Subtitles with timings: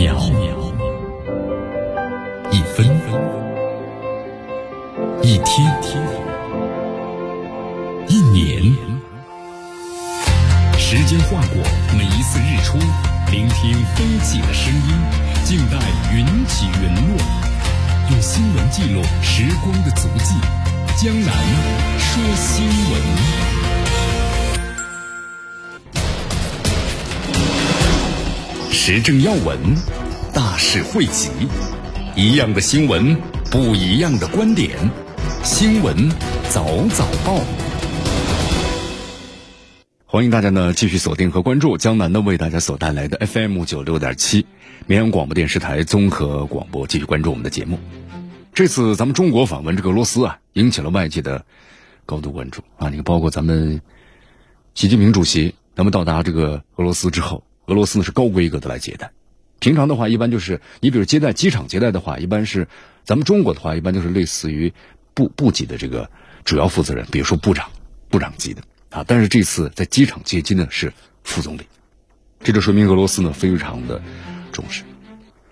[0.00, 0.16] 秒，
[2.50, 2.86] 一分，
[5.22, 5.70] 一天，
[8.08, 8.62] 一年，
[10.78, 11.62] 时间划过
[11.94, 12.78] 每一次日出，
[13.30, 14.96] 聆听风起的声音，
[15.44, 15.76] 静待
[16.14, 17.18] 云起云落，
[18.10, 20.34] 用新闻记录时光的足迹。
[20.96, 21.30] 江南
[21.98, 23.59] 说新闻。
[28.82, 29.58] 时政要闻，
[30.32, 31.28] 大事汇集，
[32.16, 33.14] 一样的新闻，
[33.50, 34.70] 不一样的观点。
[35.44, 36.08] 新闻
[36.48, 37.42] 早早报，
[40.06, 44.46] 欢迎大家呢继续锁定和关注江南呢为大家所带来的 FM 九六点七
[44.86, 47.78] 绵阳广播电视台综合广播，继续关注我们的节目。
[48.54, 51.44] 这次咱们中国访问这个俄罗斯啊，引起了外界的
[52.06, 52.88] 高度关注啊！
[52.88, 53.82] 你看，包括咱们
[54.74, 57.44] 习近平主席，咱们到达这个俄罗斯之后。
[57.70, 59.12] 俄罗斯呢是高规格的来接待，
[59.60, 62.66] 平常的话一般就是你比如接待机场接待的话，一般是
[63.04, 64.72] 咱们中国的话一般就是类似于
[65.14, 66.10] 部部级的这个
[66.44, 67.70] 主要负责人，比如说部长、
[68.08, 69.04] 部长级的啊。
[69.06, 71.60] 但是这次在机场接机呢是副总理，
[72.42, 74.02] 这就说明俄罗斯呢非常的
[74.50, 74.82] 重视。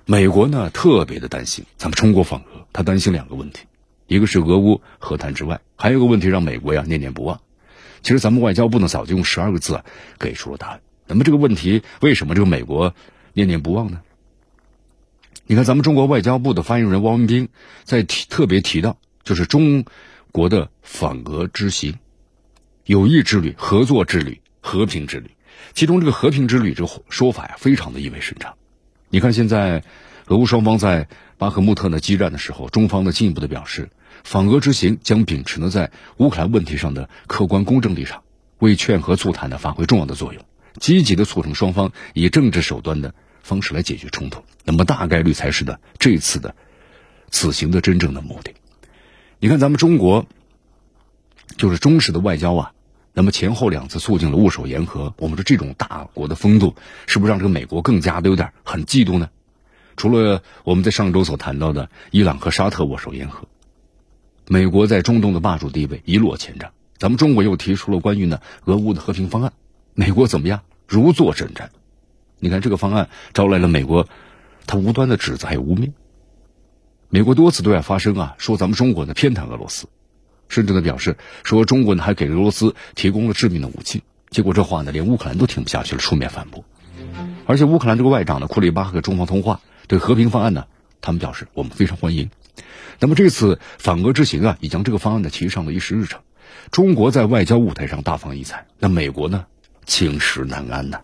[0.05, 3.67] 美国呢特别的担心咱们中国访俄，他担心两个问题，
[4.09, 7.41] 一个是俄乌和谈之外，还有一个问题让美国呀念念不忘。
[8.03, 9.81] 其实咱们外交部呢早就用十二个字
[10.19, 10.81] 给出了答案。
[11.09, 12.95] 那么这个问题为什么这个美国
[13.33, 14.03] 念念不忘呢？
[15.47, 17.49] 你看，咱们中国外交部的发言人汪文斌
[17.85, 19.87] 在提特别提到，就是中
[20.31, 21.95] 国的访俄之行、
[22.85, 25.31] 友谊之旅、合作之旅、和平之旅。
[25.73, 28.55] 其中这个和平之旅这个说法呀，非常的意味深长。
[29.09, 29.83] 你看，现在
[30.27, 33.89] 俄乌双方在巴赫穆特呢激战的时候，中方呢进一步的表示，
[34.25, 38.23] 访俄之行将秉持呢在乌克兰问题上的客观公正立场，
[38.59, 40.45] 为劝和促谈呢发挥重要的作用。
[40.79, 46.55] 积极的促成双方以政治手段的方式来解决冲突，那么大概率才是的这次的
[47.31, 48.55] 此行的真正的目的。
[49.41, 50.27] 你看，咱们中国
[51.57, 52.73] 就是中式的外交啊，
[53.13, 56.75] 那么前后两次促进了握手言和，我们说这种大国的风度，
[57.07, 59.31] 是不是让这个美国更加的有点很嫉妒呢？
[59.97, 63.49] 除了我们在上周所谈到的伊朗和沙特握手言和，
[64.47, 69.53] 美国在中东的霸主地位一落千丈，咱们中国又提出了关于呢俄乌的和平方案。
[69.95, 70.63] 美国怎么样？
[70.89, 71.69] 如坐针毡。
[72.39, 74.09] 你看这个方案招来了美国
[74.67, 75.93] 他无端的指责还有污蔑。
[77.11, 79.87] 美国多次对外发声啊，说咱们中国呢偏袒俄罗斯，
[80.49, 84.03] 甚至呢表示说中国呢还给俄罗斯提供了致命的武器。
[84.31, 86.65] 结果这话呢连乌克兰都听不下去了，出面反驳。
[87.47, 90.67] 而且乌克兰这个外长呢库里巴和中方通话，对和平方案呢
[91.01, 92.31] 他们表示我们非常欢迎。
[93.01, 96.21] 那么这次反俄之行啊，已将这个方案呢提上了议事日程。
[96.71, 99.47] 中国在外交舞台上大放异彩，那美国呢？
[99.89, 101.01] 寝食难安呐！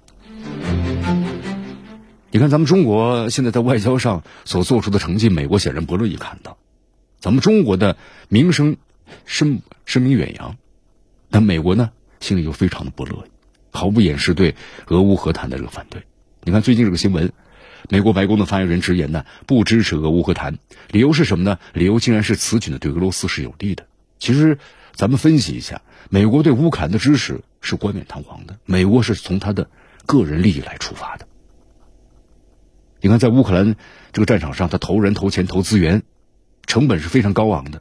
[2.31, 6.59] 你看，咱们中国现在在外交上所做出的成绩，美国显然不乐意看到。
[7.19, 7.97] 咱们中国的
[8.29, 8.77] 名声
[9.25, 10.57] 声声名远扬，
[11.31, 11.91] 但美国呢，
[12.21, 13.31] 心里又非常的不乐意，
[13.73, 14.55] 毫不掩饰对
[14.89, 16.03] 俄乌和谈的这个反对。
[16.43, 17.33] 你看最近这个新闻，
[17.89, 20.59] 美国白宫的发言人直言呢，不支持俄乌和谈，
[20.91, 21.59] 理由是什么呢？
[21.73, 23.87] 理由竟然是此举呢对俄罗斯是有利的。
[24.19, 24.59] 其实，
[24.95, 27.43] 咱们分析一下，美国对乌克兰的支持。
[27.67, 29.71] 是冠冕堂皇的，美国是从他的
[30.05, 31.27] 个人利益来出发的。
[33.01, 33.75] 你看，在乌克兰
[34.13, 36.03] 这个战场上，他投人、投钱、投资源，
[36.67, 37.81] 成本是非常高昂的。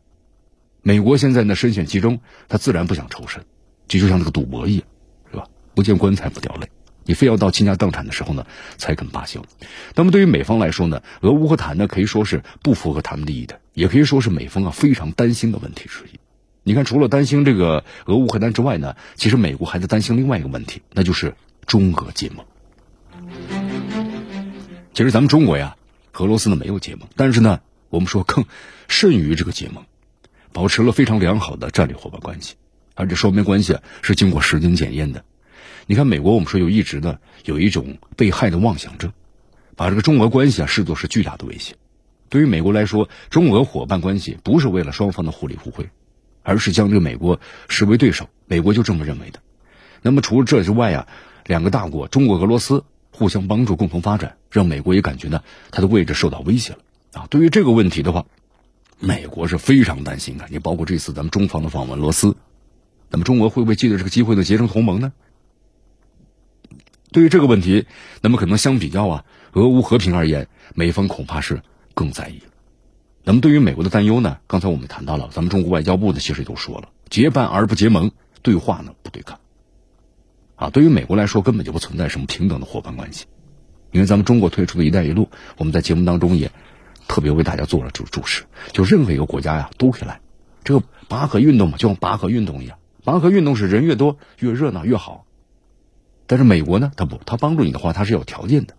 [0.82, 3.44] 美国现在呢深陷其中，他自然不想抽身，
[3.90, 4.88] 这就像这个赌博一样，
[5.32, 5.50] 是吧？
[5.76, 6.70] 不见棺材不掉泪，
[7.04, 8.48] 你非要到倾家荡产的时候呢
[8.78, 9.44] 才肯罢休。
[9.96, 16.18] 那么对于美方来说呢，俄乌和谈呢可以说是不符合他们利益的，也可以说是美方啊非常担心的问题之一。
[16.66, 21.36] 你看，除了担心这个俄乌和谈之外呢，其实美国还在担心另外一个问题，那就是
[21.66, 22.46] 中俄结盟。
[24.94, 25.76] 其实咱们中国呀，
[26.14, 27.60] 俄罗斯呢没有结盟，但是呢，
[27.90, 28.46] 我们说更
[28.88, 29.84] 甚于这个结盟，
[30.54, 32.56] 保持了非常良好的战略伙伴关系，
[32.96, 35.26] 而这双边关系啊是经过时间检验的。
[35.86, 39.12] 你看，美国我们说有一直呢有一种被害的妄想症，
[39.76, 41.76] 把这个中俄关系啊视作是巨大的威胁。
[42.30, 45.90] 对于美国来说，中俄伙伴关系不是为了双方的互利互惠。
[46.44, 49.40] 而是将这个美国视为对手，美国就这么认为的。
[50.02, 51.08] 那么除了这之外啊，
[51.46, 55.42] 两个大国中国、俄罗斯互相帮助、共同发展，让美国也感觉呢，
[55.72, 56.80] 它的位置受到威胁了
[57.14, 57.28] 啊。
[57.30, 58.26] 对于这个问题的话，
[59.00, 60.46] 美国是非常担心的。
[60.50, 62.36] 你包括这次咱们中方的访问俄罗斯，
[63.10, 65.14] 那么中俄会不会借着这个机会呢结成同盟呢？
[67.12, 67.86] 对于这个问题，
[68.22, 71.62] 那么可能相比较啊，俄乌和平而言，美方恐怕是
[71.94, 72.42] 更在意。
[73.26, 74.38] 那么，对于美国的担忧呢？
[74.48, 78.12] 刚才我们谈到了，咱们中国外交部呢，其实也都说了，结伴而不结盟，
[78.42, 79.40] 对话呢不对抗。
[80.56, 83.26] 啊，对于美国来说，根本就不存在什么平等的伙伴关系。
[83.92, 86.52] 因为咱们中国推出的一带一路，我们在节目当中也
[87.08, 88.44] 特别为大家做了注注释，
[88.74, 90.20] 就任何一个国家呀都可以来。
[90.64, 95.26] 这个拔河运动嘛，就像拔河运动一样，拔河运动是人越多越热闹越好。
[96.28, 98.74] 但是美国呢，他不，他帮助你的话，他是有条件的，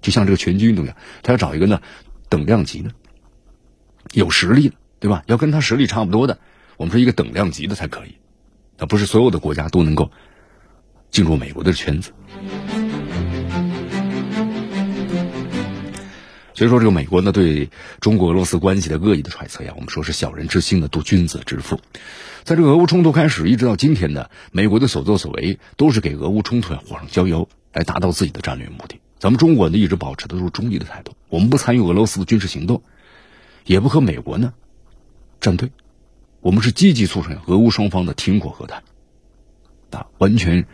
[0.00, 1.80] 就像这个拳击运动一样，他要找一个呢
[2.28, 2.90] 等量级的，
[4.12, 5.22] 有实力的，对吧？
[5.26, 6.38] 要跟他实力差不多的，
[6.76, 8.16] 我们说一个等量级的才可以。
[8.78, 10.10] 那不是所有的国家都能够
[11.10, 12.12] 进入美国的圈子。
[16.56, 17.68] 所以说，这个美国呢，对
[18.00, 21.80] 中国俄罗斯关系的恶意的揣测呀，我们说是小人之心的度君子之腹。
[22.44, 29.00] 在这个俄乌冲突开始一直到今天呢，美国的所作所为都是给俄乌冲突呀火上浇油，来达到自己的战略目的。
[29.18, 32.82] 咱们中国呢，一直保持的都是中立的态度，我们不参与俄罗斯的军事行动，
[33.64, 34.54] 也不和美国呢
[35.40, 35.70] 站队，
[36.40, 38.82] 我们是积极促成俄乌双方的停火和谈。
[39.90, 40.66] 啊，完全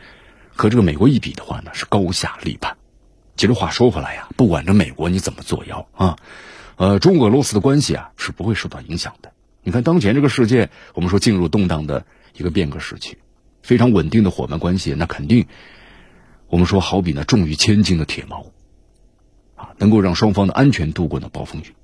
[0.48, 2.78] 和这个美国一比的话呢，是高下立判。
[3.36, 6.16] 其实话说回来呀，不管这美国你怎么作妖啊，
[6.76, 9.32] 呃，中俄罗斯的关系啊是不会受到影响的。
[9.62, 13.18] 你看当前这个世界，我们说进入动荡的一个变革时期，
[13.62, 15.46] 非常稳定的伙伴关系，那肯定
[16.48, 18.46] 我们说好比那重于千斤的铁锚
[19.54, 21.74] 啊，能够让双方的安全度过那暴风雨。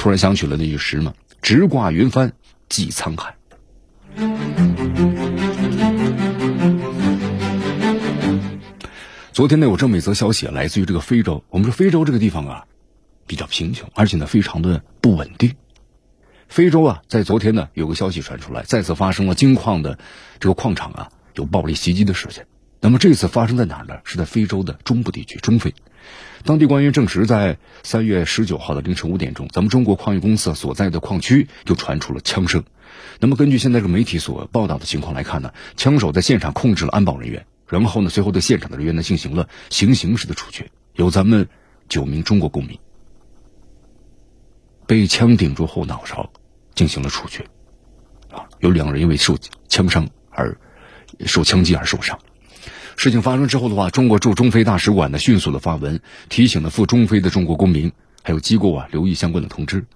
[0.00, 1.12] 突然想起了那句诗嘛
[1.42, 2.32] ：“直挂云帆
[2.70, 3.36] 济沧海。”
[9.30, 11.44] 昨天呢，有这么一则消息，来自于这个非洲。
[11.50, 12.64] 我们说非洲这个地方啊，
[13.26, 15.54] 比较贫穷，而且呢非常的不稳定。
[16.48, 19.98] 非洲啊，在昨天呢，有个消息传出来，再次发生了金矿的
[20.38, 22.46] 这个矿场啊有暴力袭击的事件。
[22.80, 23.98] 那么这次发生在哪儿呢？
[24.04, 25.74] 是在非洲的中部地区，中非。
[26.44, 32.64] 当地官员证实，在三月十九号的凌晨五点钟，咱们中国矿业公司所在的矿区就传出了枪声。
[33.18, 37.46] 那么根据现在这个媒体所报道的情况来看呢，枪手在现场控制了安保人员。
[37.68, 41.48] 然后呢，随后对现场的人员呢进行了行刑式的处决，有咱们
[41.88, 42.76] 九名中国公民
[44.86, 46.32] 被枪顶住后脑勺
[46.74, 47.44] 进行了处决，
[48.32, 49.38] 啊，有两人因为受
[49.68, 50.58] 枪伤而
[51.26, 52.18] 受枪击而受伤。
[52.96, 57.92] 事情发生之后的话，中国驻中非大使馆呢迅速的发文提醒了赴中非的中国公民
[58.22, 59.86] 还有机构啊留意相关的通知。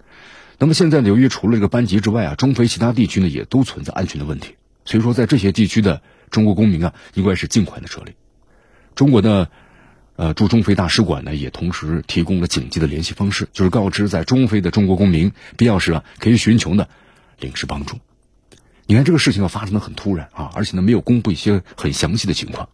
[0.59, 4.55] 那么现在由于除了这个班级之外啊，中非其他地区呢也都存在安全的问题，
[4.85, 6.03] 所以说在这些地区的。
[6.31, 8.13] 中国公民啊，应该是尽快的撤离。
[8.97, 9.51] 中国的
[10.17, 16.89] 呃驻中非大使馆呢，也同时提供了紧急的联系方式，就是告知在中非的中国公民，必要时啊可以寻求呢
[17.39, 17.99] 领事帮助。
[18.87, 22.69] 你看这个事情要发生的很突然啊，而且呢没有公布一些很详细的情况。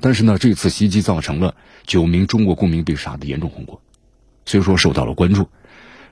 [0.00, 1.54] 但是呢，这次袭击造成了
[1.86, 3.80] 九名中国公民被杀的严重后果，
[4.44, 5.48] 所以说受到了关注。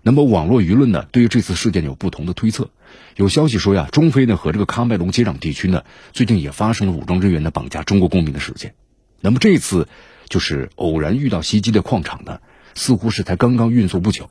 [0.03, 2.71] 那么网络舆论呢，对于这次事件有不同的推测。
[3.17, 5.83] 有消息说呀，中非呢和这个喀麦隆接壤地区呢，
[6.13, 8.75] 最近也发生了武装人员的绑架中国公民的事件。
[9.21, 9.89] 那么这次
[10.29, 12.41] 就是偶然遇到袭击的矿场呢，
[12.75, 14.29] 似乎是才刚刚运作不久。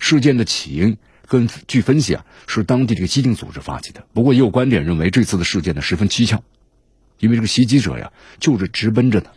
[0.00, 0.96] 事件的起因，
[1.28, 4.04] 根据分析啊，是当地这个激进组织发起的。
[4.12, 6.42] 不过也有观点认为，这次的事件呢十分蹊跷，
[7.18, 9.30] 因为这个袭击者呀就是直奔着呢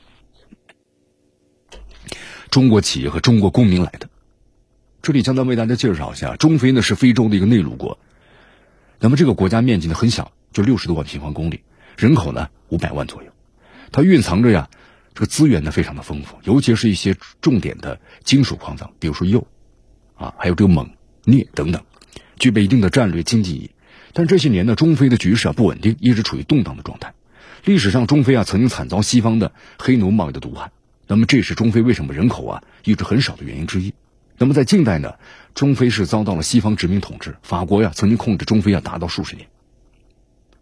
[2.50, 4.10] 中国企业和中国公民来的。
[5.02, 7.98] 这里将单为大家介绍一下，中非呢是非洲的一个内陆国，
[9.00, 11.62] 那么这个国家面积呢很小，就六十多万平方公里，
[11.98, 13.32] 人口呢五百万左右，
[13.92, 14.70] 它蕴藏着呀
[15.14, 19.46] 这个资源呢非常的丰富，尤其是一些重点的金属矿藏，比如说铀，
[20.16, 20.90] 啊还有这个锰、
[21.24, 21.84] 镍等等，
[22.38, 23.72] 具备一定的战略经济意义。
[24.14, 27.14] 但这些年呢，中非的局势啊不稳定，一直处于动荡的状态。
[27.64, 30.72] 历史上，中非啊曾经惨遭西方的黑奴贸易的毒害，
[31.08, 33.94] 那么这是中非为什么人口啊一直很少的原因之一。
[34.38, 35.16] 那么在近代呢，
[35.56, 39.48] 中非是遭到了西方殖民统治，法国呀曾经控制中非啊达到数十年。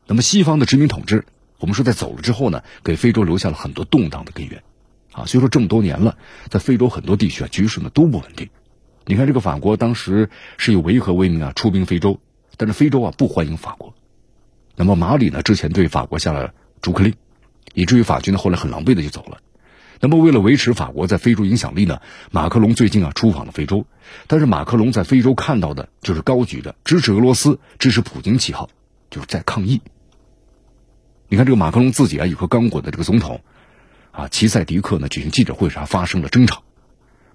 [0.08, 1.25] 那么西方的殖民统治，
[1.60, 4.64] 我们说在走了之后呢，给非洲留下了很多动荡的根源，
[5.12, 6.18] 啊，所以说这么多年了，
[6.50, 8.50] 在非洲很多地区啊局势呢都不稳定。
[9.06, 12.20] 你看这个法国当时是以维和为名啊出兵非洲，
[12.58, 13.94] 但是非洲啊不欢迎法国。
[14.78, 16.54] 那么马里呢之前对法国下了
[16.86, 17.15] 逐客令，
[17.74, 19.39] 以至于法军呢后来很狼狈的就走了。
[20.00, 22.00] 那么，为了维持法国在非洲影响力呢，
[22.30, 23.88] 马克龙最近啊出访了非洲。
[24.27, 28.70] 但是，马克龙在非洲看到的就是高举的支持俄罗斯、支持普京旗号，
[29.10, 29.82] 就是在抗议。
[31.27, 33.42] 你看，这个马克龙自己啊，与和刚果的这个总统
[34.12, 36.62] 啊齐塞迪克呢举行记者会上发生了争吵。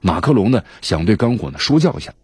[0.00, 2.14] 马克龙呢想对刚果呢说教一下，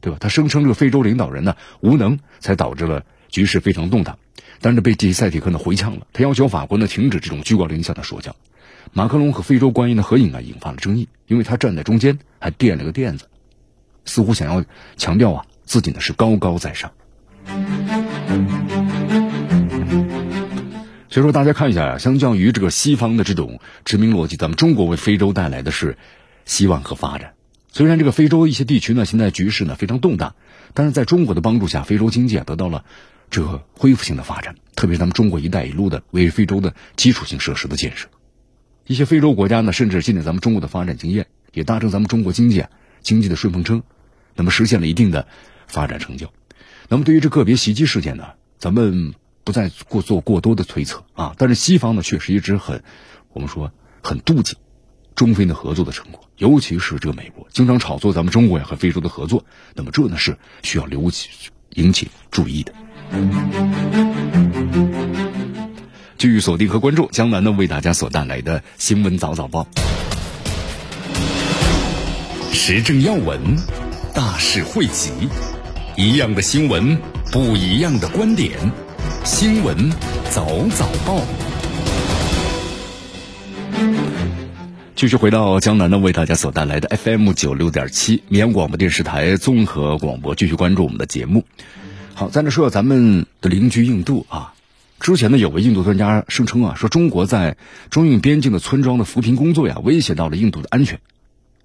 [0.00, 0.18] 对吧？
[0.18, 4.18] 他声称这个非洲领导人呢无能，才导致了局势非常动荡。
[4.64, 8.34] 但是被齐塞迪克呢回呛了，他要求法国呢停止这种居高临下的说教。
[8.94, 13.26] 马克龙和非洲官员的合影啊，引发了争议，因为他站在中间，还垫了个垫子，
[14.06, 14.64] 似乎想要
[14.96, 16.92] 强调啊，自己呢是高高在上。
[21.10, 25.98] 所以说，大家看一下呀，相较于这个西方的这种殖民逻辑，咱们中国为非洲带来的是
[26.46, 27.34] 希望和发展。
[27.70, 30.34] 虽然这个非洲一些地区呢，现在局势呢非常动荡，
[30.72, 32.86] 但是在中国的帮助下，非洲经济啊得到了
[33.30, 34.56] 这个恢复性的发展。
[34.74, 38.08] 特别是咱们中国“一带一路”的为非洲的基础性设施的建设，
[38.86, 43.82] 一些非洲国家呢，甚至借鉴咱们中国的发展经验，也搭乘咱们中国经济啊经济的顺风车，
[44.34, 45.26] 那么实现了一定的
[45.66, 46.32] 发展成就。
[46.88, 49.14] 那么对于这个别袭击事件呢，咱们
[49.44, 51.34] 不再过做过多的推测啊。
[51.38, 52.82] 但是西方呢，确实一直很，
[53.32, 54.56] 我们说很妒忌。
[55.14, 59.44] 中非的合作的成果，尤其是这个美国经常炒作咱们中国呀和非洲的合作，
[59.76, 61.30] 那么这呢是需要留起
[61.70, 62.74] 引起注意的。
[66.16, 69.66] 继续锁定和关注江南呢为大家所带来的新闻早早报，
[72.50, 73.38] 时政要闻，
[74.14, 75.10] 大事汇集，
[75.96, 76.96] 一样的新闻，
[77.30, 78.52] 不一样的观点，
[79.22, 79.90] 新闻
[80.30, 81.20] 早早报。
[84.96, 91.44] 继续回到江南呢，为大家所带来的 FM 九六点七绵阳广播电视台综合广播，继续关注我们的节目。
[92.14, 94.54] 好，在这说咱们的邻居印度啊，
[95.00, 97.56] 之前呢有位印度专家声称啊，说中国在
[97.90, 101.00] 中印边境的村庄的扶贫工作呀，威胁到了印度的安全。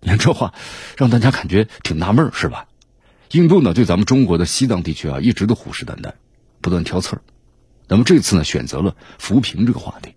[0.01, 0.53] 你看这话，
[0.97, 2.65] 让大家感觉挺纳闷是吧？
[3.31, 6.13] 印度呢对咱们中国的西藏地区啊，一直都虎视眈眈，
[6.61, 7.21] 不断挑刺儿。
[7.87, 10.15] 那么这次呢，选择了扶贫这个话题。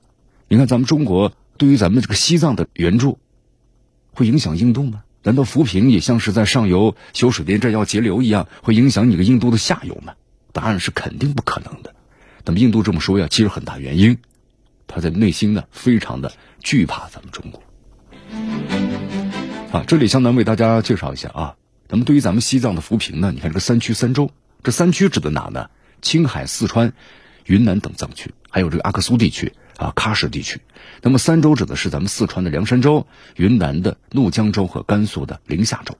[0.48, 1.32] 你看咱们中国。
[1.58, 3.18] 对于咱们这个西藏的援助，
[4.14, 5.04] 会影响印度吗？
[5.22, 10.14] 难道扶贫也像是在上游修水电站要截流一样，会影响你个印度的下游吗？
[10.52, 11.94] 答案是肯定不可能的。
[12.44, 14.18] 那么印度这么说呀，其实很大原因，
[14.86, 17.62] 他在内心呢非常的惧怕咱们中国。
[19.72, 21.56] 啊，这里向南为大家介绍一下啊，
[21.88, 24.30] 那么对于咱们西藏的扶贫呢，你看这个三区三州，
[24.62, 25.70] 这三区指的哪呢？
[26.02, 26.92] 青海、四川、
[27.46, 29.52] 云南等藏区，还有这个阿克苏地区。
[29.78, 30.60] 啊，喀什地区，
[31.00, 35.96] 那么三州指的是咱们四川的凉山州、云南的怒江州和甘肃的临夏州，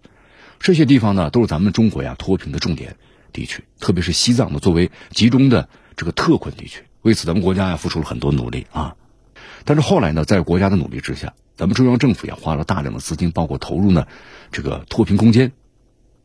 [0.61, 2.97] 这些地方呢都是咱们中国呀脱贫的重点
[3.33, 8.97] 地区，特别是西藏呢作为集中的这个特困地区，为此咱们国家呀付出了很多努力啊。
[9.65, 14.07] 但是后来呢，在国家的努力之下，咱们中央政府也花了大量的资金，包括投入呢
[14.51, 15.53] 这个脱贫攻坚，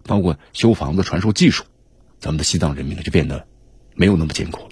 [0.03, 1.63] 包括修房子、传授技术，
[2.19, 3.45] 咱们的西藏人民呢就变得
[3.95, 4.71] 没有那么艰苦了。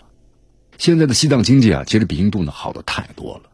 [0.77, 3.50] 现在的西藏经济啊，其实比印度呢好的太多了。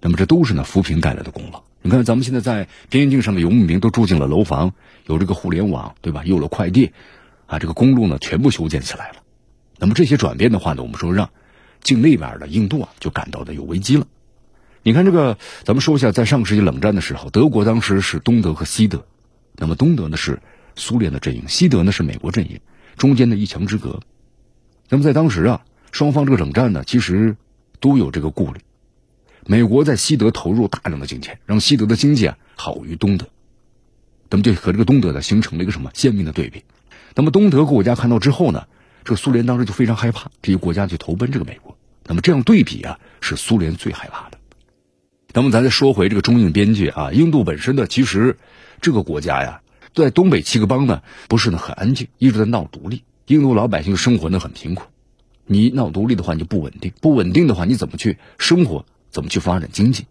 [0.00, 1.62] 那么这都是呢扶贫带来的功劳。
[1.82, 4.74] 你看咱们现在在边境上的游牧民都住进了楼房，
[5.06, 6.22] 有这个互联网，对吧？
[6.24, 6.92] 有了快递，
[7.50, 9.16] 啊，这个公路呢全部修建起来了。
[9.78, 11.30] 那么这些转变的话呢，我们说让
[11.82, 14.06] 境内边的印度啊就感到的有危机了。
[14.82, 19.04] 你看这个，咱们说一下，在上个世纪冷战的时候，德国当时是东德和西德，
[19.56, 20.40] 那么东德呢是
[20.76, 22.60] 苏联的阵营，西德呢是美国阵营，
[22.96, 24.00] 中间的一墙之隔。
[24.88, 25.64] 那么在当时啊。
[25.92, 27.36] 双方这个冷战呢，其实
[27.80, 28.60] 都有这个顾虑。
[29.44, 33.26] 美国在西德投入大量的金钱，让西德的经济啊好于东德，
[34.28, 36.62] 那么就和这个东德呢形成了一个什么鲜明的对比。
[37.14, 38.66] 那么东德国家看到之后呢，
[39.04, 41.76] 这个苏联当时就非常害怕，这些国家去投奔这个美国。
[42.06, 44.38] 那么这样对比啊，是苏联最害怕的。
[45.32, 48.38] 那么咱再说回这个中印边界啊，印度本身呢，其实
[48.80, 49.62] 这个国家呀，
[49.94, 53.04] 在东北七个邦呢，不是呢很安静，一直在闹独立。
[53.26, 54.84] 印度老百姓生活呢很贫苦。
[55.46, 58.84] 你闹独立的话，你就不稳定；不稳定的话，你怎么去生活？
[59.10, 60.06] 怎么去发展经济？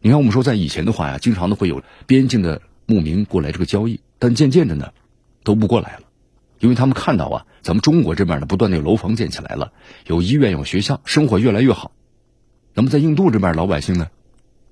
[0.00, 4.92] 你看，我们说在以前的话呀，经常的会有边境的牧民过来这个交易，但渐渐的呢，
[5.44, 6.02] 都不过来了，
[6.58, 9.72] 因为他们看到啊，咱们中国这边呢，不断的楼房建起来了，
[10.06, 11.92] 有医院、有学校，生活越来越好。
[12.74, 14.08] 那么在印度这边老百姓呢，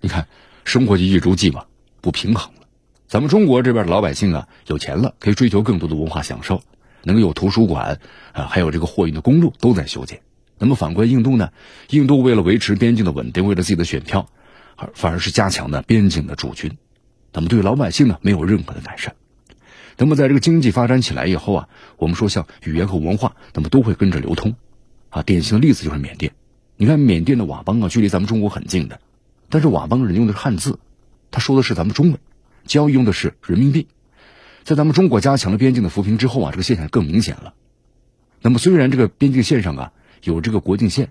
[0.00, 0.28] 你看
[0.64, 1.66] 生活就一如既往，
[2.00, 2.60] 不平衡了。
[3.08, 6.62] 咱们中国这边老百姓啊，有钱了，可以追求更多的文化享受。
[7.02, 7.98] 能有图书馆
[8.32, 10.20] 啊，还有这个货运的公路都在修建。
[10.58, 11.50] 那么反观印度呢？
[11.88, 14.28] 印度为了维持边境的稳定，为了自己的选票，
[14.76, 16.76] 而反而是加强了边境的驻军。
[17.32, 19.14] 那么对老百姓呢，没有任何的改善。
[20.00, 24.56] 那么在这个经济发展起来以后啊，我们说像语言和文化，那么都会跟着流通。
[25.10, 26.32] 啊，典型的例子就是缅甸。
[26.78, 28.98] 你看缅甸的佤邦啊，距离咱们中国很近的，
[29.50, 30.78] 但是佤邦人用的是汉字，
[31.30, 32.18] 他说的是咱们中文，
[32.64, 33.88] 交易用的是人民币。
[34.64, 37.52] 在咱们中国加强了边境的扶贫之后啊，这个现象更明显了。
[38.40, 39.92] 那么虽然这个边境线上啊
[40.24, 41.10] 有这个国境线，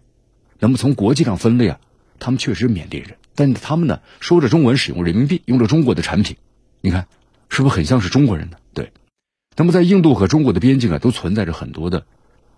[0.57, 1.79] 那么从国际上分类啊，
[2.17, 6.37] 他们确实缅甸人，但他们呢说着中文，使用人民币，用着中国的产品，
[6.81, 7.05] 你看
[7.49, 8.57] 是不是很像是中国人呢？
[9.59, 12.05] 那么在印度和中国的边境啊，都存在着很多的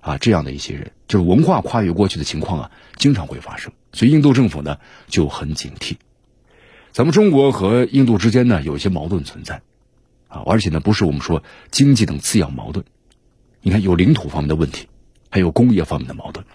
[0.01, 3.73] 啊这样的一些人，就是文化跨越过去的情况啊，经常会发生。
[3.91, 4.77] 所以印度政府呢
[5.07, 5.95] 就很警惕。
[6.91, 9.63] 咱们中国和印度之间呢有一些矛盾存在。
[10.27, 11.41] 啊，而且呢，不是我们说
[11.71, 12.85] 经济等次要矛盾，
[13.61, 14.87] 你看有领土方面的问题，
[15.31, 16.45] 还有工业方面的矛盾。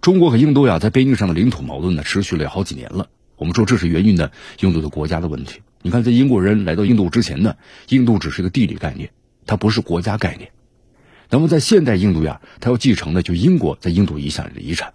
[0.00, 3.10] 中国和印度呀，在边境上的领土矛盾呢，持续了好几年了。
[3.36, 5.60] 我们说这是源于呢印度的国家的问题。
[5.84, 7.56] 你看，在英国人来到印度之前呢，
[7.88, 9.10] 印度只是个地理概念，
[9.46, 10.52] 它不是国家概念。
[11.28, 14.94] 那么在现代印度呀，它要继承的就英国在印度遗下的遗产。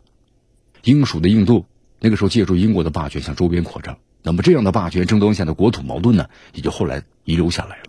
[0.84, 1.65] 英属的印度
[2.00, 7.84] 那个时候借助英国的霸权向周边扩张，那么这样的霸权争夺下的国土矛盾呢，也就后来遗留下来了。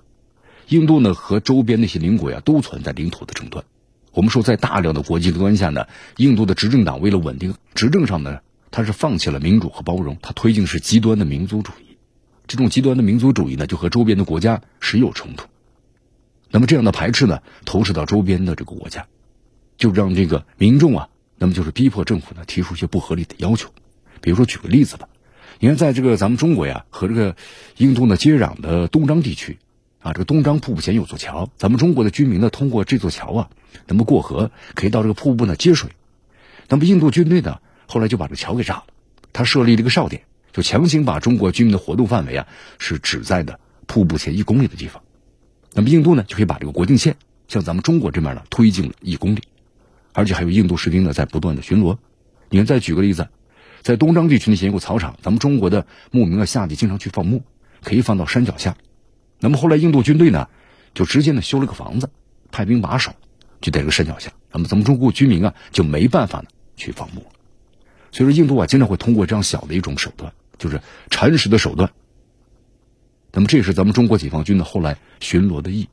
[0.68, 3.64] 印度呢和周边那些邻国呀都存在领土的争端。
[4.12, 5.86] 我们说，在大量的国际争端下呢，
[6.16, 8.40] 印度的执政党为了稳定执政上呢，
[8.72, 11.88] 他是放弃了民主和包容，他推进是极端的民族主义。
[12.48, 15.46] 这种极端的民族主义呢，就和周边的国家时有冲突。
[16.50, 19.06] 那么这样的排斥呢，投射到周边的这个国家，
[19.76, 23.68] 就让这个民众啊，那么就是逼迫政府呢提出一些不合理的要求。
[24.22, 25.10] 比如说，举个例子吧，
[25.60, 27.36] 你看，在这个咱们中国呀和这个
[27.76, 29.58] 印度呢接壤的东张地区
[30.00, 33.50] 啊，这个东张瀑布前有座桥，咱们中国的居民呢通过这座桥啊，
[33.86, 35.90] 那么过河可以到这个瀑布呢接水。
[36.70, 38.84] 那么印度军队呢后来就把这桥给炸了，
[39.34, 40.22] 他设立了一个哨点。
[40.52, 42.46] 就强行把中国居民的活动范围啊，
[42.78, 45.02] 是指在的瀑布前一公里的地方。
[45.74, 49.42] 那么印度呢，就可以把这个国境线向咱们中国这边呢推进了一公里，
[50.12, 51.96] 而且还有印度士兵呢在不断的巡逻。
[52.50, 53.28] 你看，再举个例子，
[53.82, 57.42] 在东张地区那些有草场，咱们中国的牧民啊夏季经常去放牧，
[57.82, 58.76] 可以放到山脚下。
[59.38, 60.48] 那么后来印度军队呢，
[60.94, 62.10] 就直接呢修了个房子，
[62.50, 63.12] 派兵把守，
[63.60, 64.32] 就在这个山脚下。
[64.50, 67.24] 那么咱们中国居民啊就没办法呢去放牧。
[68.12, 70.32] 所以说，印度啊经常会通过这样小的一种手段。
[70.58, 71.92] 就是蚕食的手段。
[73.30, 75.88] 那么，这也是咱们中国解放军的后来巡逻的意。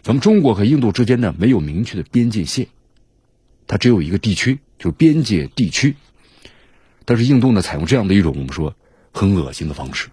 [0.00, 2.68] 咱们中国和印度之间呢，没有明确的边界线，
[3.66, 5.94] 它只有一个地区，就是边界地区。
[7.04, 8.74] 但是，印度呢，采用这样的一种我们说
[9.12, 10.08] 很恶心的方式，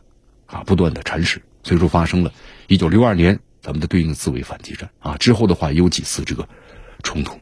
[0.47, 1.41] 啊，不断的蚕食。
[1.63, 2.33] 所以说，发生了
[2.67, 5.15] 一九六二年咱们的对应自卫反击战啊。
[5.15, 6.49] 之后的话，也有几次这个
[7.01, 7.39] 冲突。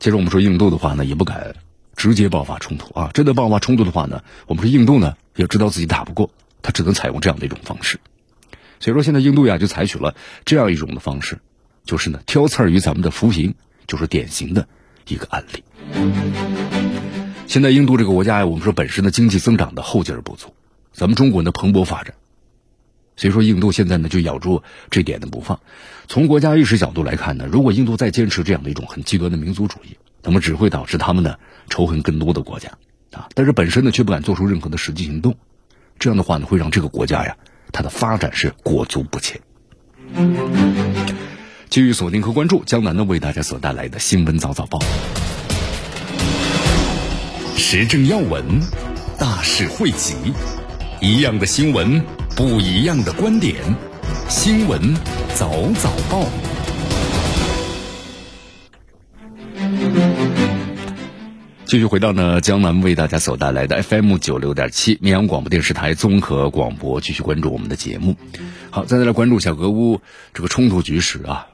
[0.00, 1.54] 接着，我们说印度的话呢，也不敢。
[1.96, 3.10] 直接爆发冲突啊！
[3.12, 6.30] 真的爆发冲突的话呢，我们说印度呢也知道自己打不过，
[6.62, 7.98] 他只能采用这样的一种方式。
[8.78, 10.14] 所以说现在印度呀就采取了
[10.46, 11.40] 这样一种的方式，
[11.84, 13.54] 就是呢挑刺儿于咱们的扶贫，
[13.86, 14.66] 就是典型的
[15.08, 15.62] 一个案例。
[17.46, 20.54] 现在印度这个国家呀，我们说本身的经济增长的后劲儿不足，
[20.94, 22.14] 咱们中国呢蓬勃发展，
[23.20, 25.60] 所以说印度现在呢就咬住这点的不放。
[26.08, 31.36] 从国家意识角度来看呢，如果印度再坚持这样的一种很极端的民族主义，那么只会导致他们呢
[31.68, 32.70] 仇恨更多的国家
[33.12, 35.36] 啊，但是本身呢却不敢做出任何的实际行动，
[35.98, 37.36] 这样的话呢会让这个国家呀
[37.72, 39.38] 它的发展是裹足不前。
[41.68, 44.78] 继续锁定和关注江南呢为大家所带来的新闻早早报，
[47.54, 48.62] 时政要闻，
[49.18, 50.14] 大事汇集，
[51.02, 51.98] 一样的新闻，
[52.36, 53.56] 不一样的观点，
[54.28, 54.94] 新闻
[55.34, 56.26] 早早报。
[61.64, 68.14] 继续回到呢，江南为大家所带来的 FM 九六点七绵阳广播电视台综合广播，继续关注我们的节目。
[68.68, 70.02] 好，再来关注一下俄乌
[70.34, 71.46] 这个冲突局势啊。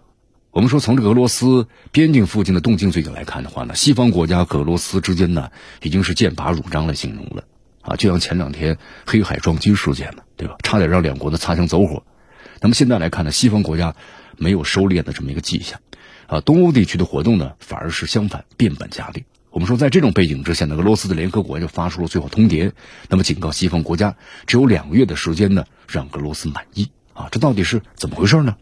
[0.50, 5.50] 我们说，从这个俄罗斯边境附近的动静最近来看的话呢，西方国家和俄罗斯之间呢，
[5.82, 7.44] 已经是剑拔弩张来形容了
[7.86, 7.96] 啊。
[7.96, 10.56] 就像前两天黑海撞击事件呢，对吧？
[10.62, 12.02] 差点让两国的擦枪走火。
[12.60, 13.94] 那么现在来看呢，西方国家
[14.36, 15.80] 没有收敛的这么一个迹象
[16.26, 16.40] 啊。
[16.40, 19.24] 东欧地区的活动呢，反而是相反，变本加厉。
[19.50, 22.72] 我们说，在这种背景之下呢，俄罗斯的联合国就发出了最后通牒，
[23.08, 27.28] 那么警告西方国家只有两个月的时间呢，让俄罗斯满意啊！
[27.30, 28.56] 这到底是怎么回事呢？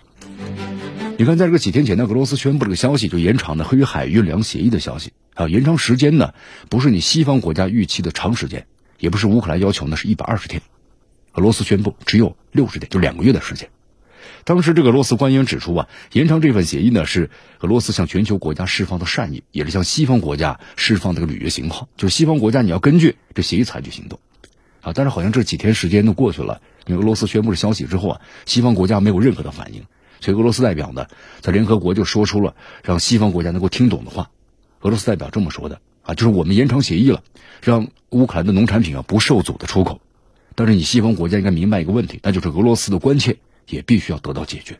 [1.19, 6.33] 你看，在这个几天前呢，俄罗斯宣布这个消息，就延长的黑海运粮协议的消息啊，延长时间呢，
[6.69, 8.67] 不是你西方国家预期的长时间，
[9.05, 10.63] 也不是乌克兰要求呢，是一百二十天，
[11.35, 13.69] 俄罗斯宣布只有六十天，就两个月的时间。
[14.45, 17.29] 当时，这个俄罗斯官员指出啊，延长这份协议呢，是
[17.61, 21.87] 俄罗斯向全球国家释放的善意，也是向西方国家释放这个履约信号。
[21.99, 24.19] 就是西方国家你要根据这协议采取行动，
[24.81, 29.85] 啊，但是好像这几天时间都过去了，因为俄罗斯宣布了消息之后啊，西方国家没有任何的反应，
[30.19, 31.09] 所以俄罗斯代表呢，
[31.43, 34.31] 在联合国就说出了让西方国家能够听懂的话。
[34.81, 37.23] 俄罗斯代表这么说的啊，就是我们延长协议了，
[37.61, 40.01] 让乌克兰的农产品啊不受阻的出口，
[40.55, 43.37] 但是你西方国家应该明白一个问题，那就是俄罗斯的关切。
[43.67, 44.79] 也必须要得到解决，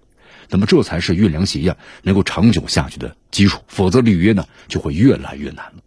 [0.51, 5.83] 那么这才是运粮协议啊能够长久下去的基础，否则履约呢就会越来越难了。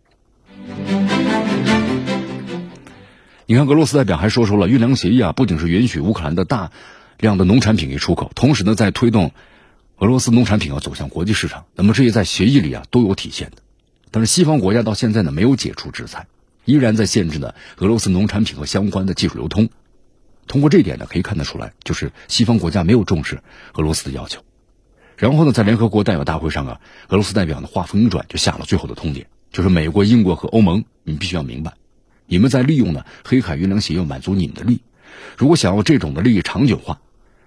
[3.45, 6.71] 你看，俄罗斯代表还说出了运粮协议啊，不仅是允许乌克兰的大
[7.19, 9.31] 量的农产品给出口，同时呢，在推动
[9.99, 11.65] 俄罗斯农产品要走向国际市场。
[11.75, 13.57] 那么这些在协议里啊都有体现的，
[14.11, 16.27] 但是西方国家到现在呢没有解除制裁，
[16.65, 19.69] 依然在限制呢俄罗斯农产品和相关的技术流通。
[20.47, 23.41] 通过这一点呢，可以看得出来，就是西方国家没有重视
[23.73, 24.41] 俄罗斯的要求。
[25.17, 31.73] 然后呢，在联合国代表大会上啊，俄罗斯代表呢话锋一转，就下了最后的通牒，就是美国、英国和欧盟，你们必须要明白，
[32.27, 34.81] 你们在利用呢黑海运粮协议满足你们的利益，
[35.37, 37.01] 如果想要这种的利益长久化，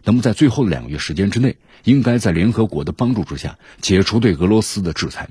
[0.04, 5.30] 那么在最后的两个月时间之内，应该在联合国的帮助之下解除对俄罗斯的制裁，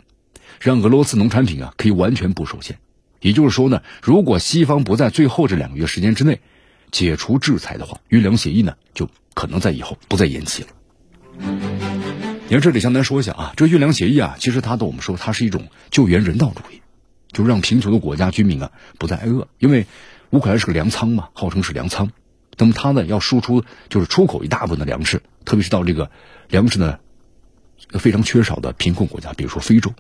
[0.60, 2.80] 让俄罗斯农产品啊可以完全不受限。
[3.22, 6.40] 也就是说呢，如果西方不在最后这两个月时间之内
[6.92, 10.70] 解除制裁的话，运粮协议呢就可能在以后不再延期了。
[12.48, 16.82] 你看这里向咱说一下啊，这个运粮协议啊，其实它的我们说它是一种救援人道主义，
[17.32, 19.86] 就让贫穷的国家居民啊不再挨饿，因为
[20.32, 22.10] 乌克兰是个粮仓嘛，号称是粮仓，
[22.58, 26.10] 那么它呢要输出就是出口一大部分的粮食，特别是到这个
[26.50, 27.00] 粮食呢
[27.92, 29.94] 非常缺少的贫困国家，比如说非洲。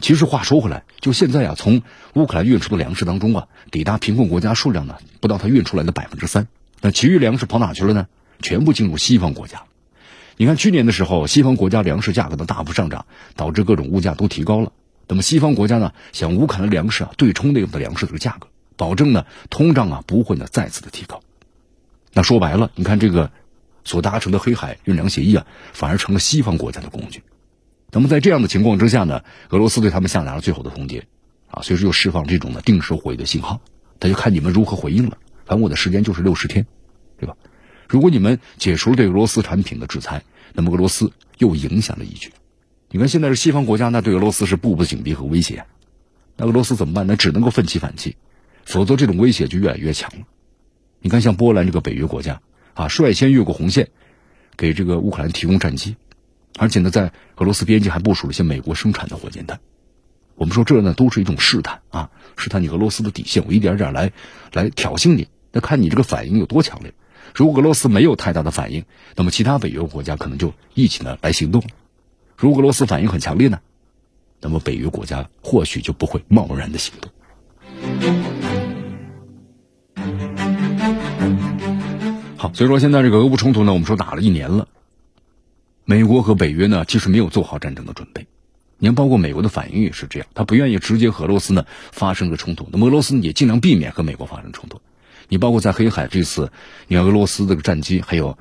[0.00, 1.82] 其实话说回来，就现在啊，从
[2.14, 6.46] 乌克兰运出的粮食当中啊，抵达贫困国家数量呢不到它运出来的百分之三。
[6.80, 8.06] 那其余粮食跑哪去了呢？
[8.42, 9.62] 全部进入西方国家。
[10.36, 14.72] 你看去年的时候，西方国家粮食价格的大幅上涨，导致各种物价都提高了。
[15.06, 21.20] 那么西方国家呢，想乌克兰粮食啊对冲那部的粮食这个价格，保证呢通胀啊不会呢再次的提高。
[22.12, 23.30] 那说白了，你看这个
[23.84, 27.22] 所达成的黑海运粮协议啊，反而成了西方国家的工具。
[27.94, 31.04] 那么在这样的情况之下呢，俄罗斯对他们下达了最后的通牒，
[31.46, 33.60] 啊，随时又释放这种的定时火力的信号，
[34.00, 35.16] 他就看你们如何回应了。
[35.46, 36.66] 反正我的时间就是六十天，
[37.18, 37.36] 对吧？
[37.88, 42.32] 如果你们解除了对俄罗斯产品的制裁，那么俄罗斯又影响了一局。
[42.90, 45.64] 你看现在是西方国家，那对俄罗斯是步步紧逼和威胁，
[46.36, 47.06] 那俄罗斯怎么办？
[47.06, 48.16] 那只能够奋起反击，
[48.64, 50.26] 否则这种威胁就越来越强了。
[51.00, 52.40] 你看，像波兰这个北约国家
[52.72, 53.90] 啊，率先越过红线，
[54.56, 55.94] 给这个乌克兰提供战机。
[56.58, 59.60] 而且呢，在俄罗斯边境还部署了一些美国生产的火箭弹。
[60.36, 64.12] 我们说这呢都是一种试探啊，试探你俄罗斯的底线，我一点点来
[64.52, 66.92] 来挑衅你，那看你这个反应有多强烈。
[67.34, 68.84] 如果俄罗斯没有太大的反应，
[69.16, 71.62] 那么其他北约国家可能就一起呢来行动。
[72.36, 73.60] 如果俄罗斯反应很强烈呢，
[74.40, 77.10] 那么北约国家或许就不会贸然的行动。
[82.36, 84.68] 好，所以说现在这个俄乌冲突呢，我们说打了一年了。
[85.84, 88.26] 美国和北约呢，其实没有做好战争的准备。
[88.78, 92.68] 你看，包括美国的反应也是这样，他不愿意直接和俄罗斯呢发生个冲突。
[92.72, 94.80] 那么俄罗斯也尽量避免和美国发生冲突。
[95.28, 96.50] 你包括在黑海这次，
[96.88, 98.36] 你看俄罗斯这个战机，还有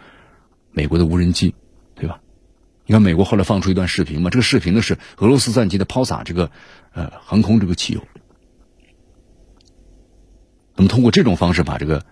[0.72, 1.54] 美国的无人机，
[1.96, 2.20] 对吧？
[2.86, 6.50] 你看美国后来放出一段视频嘛，这个视频呢是俄罗斯战机的抛洒这个
[6.94, 8.02] 呃航空这个汽油。
[10.76, 12.04] 那么通过这种方式把这个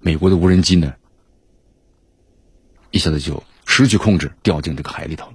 [0.00, 0.94] 美国的无人机呢，
[2.90, 3.42] 一下子就。
[3.66, 5.34] 失去控制，掉进这个海里头了，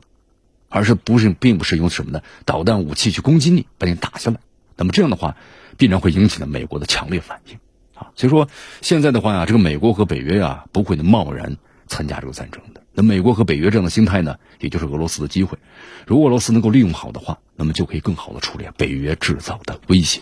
[0.70, 2.22] 而是不是并不是用什么呢？
[2.46, 4.40] 导弹武器去攻击你，把你打下来。
[4.76, 5.36] 那么这样的话，
[5.78, 7.58] 必然会引起了美国的强烈反应
[7.96, 8.12] 啊。
[8.16, 8.48] 所以说，
[8.82, 12.84] 现在的话呀，这个美国和北约啊，不会贸然参加这个战争的。
[12.94, 15.58] 那美国和北约这样的心态呢，也就是俄罗斯的机会。
[16.06, 20.22] 如果俄罗斯能够利用好的话，那么就可以更好的处理北约制造的威胁。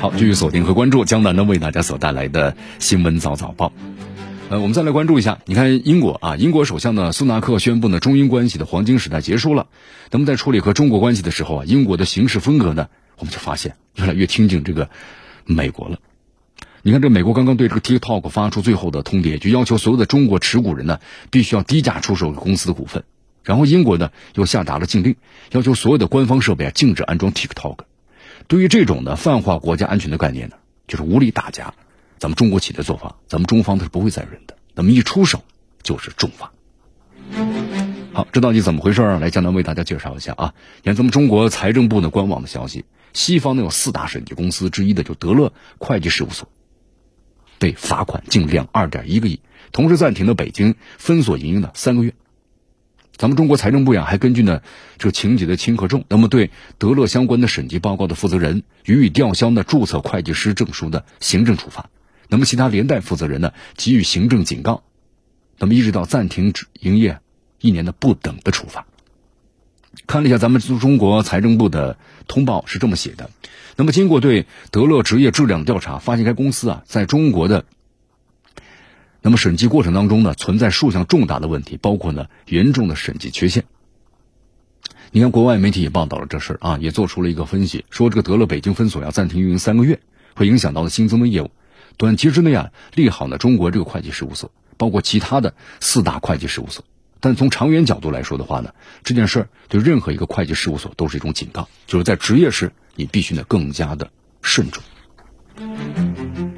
[0.00, 3.72] 好，继续锁定和关注江南呢为大家所带来的新闻早早报。
[4.50, 9.66] 呃，我们再来关注一下，你看英国啊，英国首相呢苏纳克宣布呢中英关系的黄金时代结束了。
[10.10, 14.88] 那么在处理和中国关系的时候啊，英国的行事风格呢，我们就发现越来越听进这个
[15.44, 15.98] 美国了。
[16.80, 20.98] 你看这美国刚刚对这个 TikTok 发出最后的通牒，就要求所有的中国持股人呢
[21.30, 23.04] 必须要低价出售公司的股份。
[23.44, 25.16] 然后英国呢又下达了禁令，
[25.52, 27.80] 要求所有的官方设备啊禁止安装 TikTok。
[28.46, 30.56] 对于这种的泛化国家安全的概念呢，
[30.86, 31.74] 就是无理打压。
[32.18, 34.56] 咱们中国企业的做法，咱们中方他是不会再忍的。
[34.74, 35.42] 那么一出手
[35.82, 36.52] 就是重罚。
[38.12, 39.18] 好，这到底怎么回事啊？
[39.18, 40.54] 来，江南为大家介绍一下啊。
[40.82, 46.48] 你看，咱们中国财政部的官网的消息，西方呢有四大审计公司之一的就德勒会计事务所，
[47.58, 52.14] 被罚款净两二点一个亿，同时暂停了北京分所营业的三个月。
[53.16, 54.62] 咱们中国财政部呀，还根据呢
[54.96, 61.90] 这个情节的轻和重，那么对德勒相关的审计报告的负责人予以吊销呢注册会计师证书的行政处罚。
[62.28, 64.84] 那么其他连带负责人呢，给予行政警告，
[65.58, 67.20] 那么一直到暂停营业
[67.60, 68.86] 一年的不等的处罚。
[70.06, 73.30] 看了一下咱们中国财政部的通报是这么写的，
[73.76, 77.64] 那么经过对德乐职业质量调查，发现该公司啊在中国的
[79.22, 83.64] 那么审计过程当中呢，存在数项重大的问题，包括呢严重的审计缺陷。
[85.10, 89.98] 你看国外媒体也报道了这事啊，也做出了一个分析，说这个德乐北京分所要暂停运营三个月，
[90.34, 91.50] 会影响到了新增的业务。
[91.98, 96.84] 短期之内啊，利好呢中国这个会计事务所，包括其他的四大会计事务所。
[97.18, 104.08] 但从长远角度来说的话呢，这件事儿对任何一个会计事务所都是一种警告，就是在职业时你必须呢更加的
[104.42, 104.80] 慎重。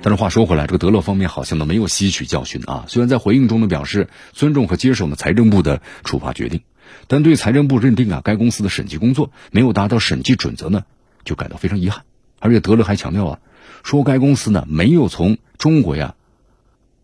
[0.02, 2.84] 但是话说回来，这个德乐方面好像呢没有吸取教训啊。
[2.86, 6.60] 虽然在回应中呢表示尊重和接受呢财政部的处罚决定，
[7.06, 10.84] 但对财政部认定啊该公司的审计工作没有达到审计准则呢，
[11.24, 12.04] 就感到非常遗憾。
[12.38, 13.38] 而且德乐还强调啊。
[13.82, 16.14] 说该公司呢没有从中国呀，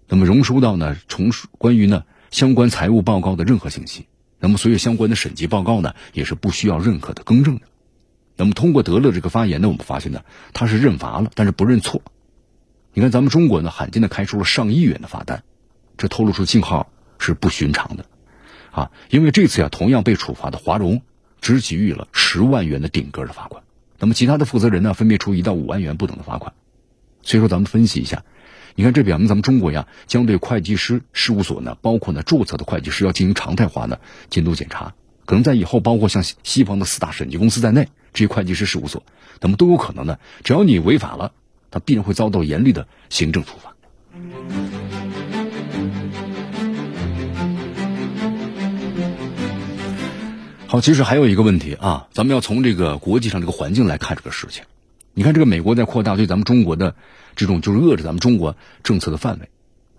[0.09, 4.07] 那么融收到呢从关于呢相关财务报告的任何信息，
[4.39, 7.63] 那么所以相关的审计报告呢也是不需要任何的更正的。
[8.37, 10.21] 那么通过德勒这个发言呢，我们发现呢
[10.53, 12.03] 他是认罚了，但是不认错。
[12.93, 15.43] 你看咱们中国呢罕见的开出了上亿元的罚单，
[15.97, 18.05] 这透露出信号是不寻常的，
[18.71, 21.01] 啊，因为这次呀同样被处罚的华融
[21.41, 23.63] 只给予了十万元的顶格的罚款，
[23.99, 26.53] 那么其他的负责人呢分别出一到五万元不等的罚款。
[27.27, 28.23] 所以说咱们分析一下，
[28.77, 37.89] 你看这表明咱们中国呀将对会计师事务所呢，包括呢注册的会计师要进行常态化的监督检查，可能在以后包括像西方的四大审计公司在内。
[38.13, 39.03] 这些会计师事务所，
[39.41, 40.19] 那么都有可能呢。
[40.45, 41.33] 只要你违法了，
[41.71, 43.75] 他必然会遭到严厉的行政处罚。
[50.69, 54.63] 好，其实还有一个问题啊，咱们要从这个国际上这个环境来看这个事情。
[55.19, 56.95] 你看，这个美国在扩大对咱们中国的
[57.37, 59.49] 这种就是遏制咱们中国政策的范围，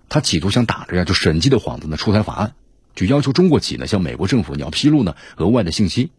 [0.09, 2.53] 他企图想打着呀就审计的幌子呢出台法案，
[2.93, 6.11] 就要求中国企呢向美国政府你要披露呢额外的信息。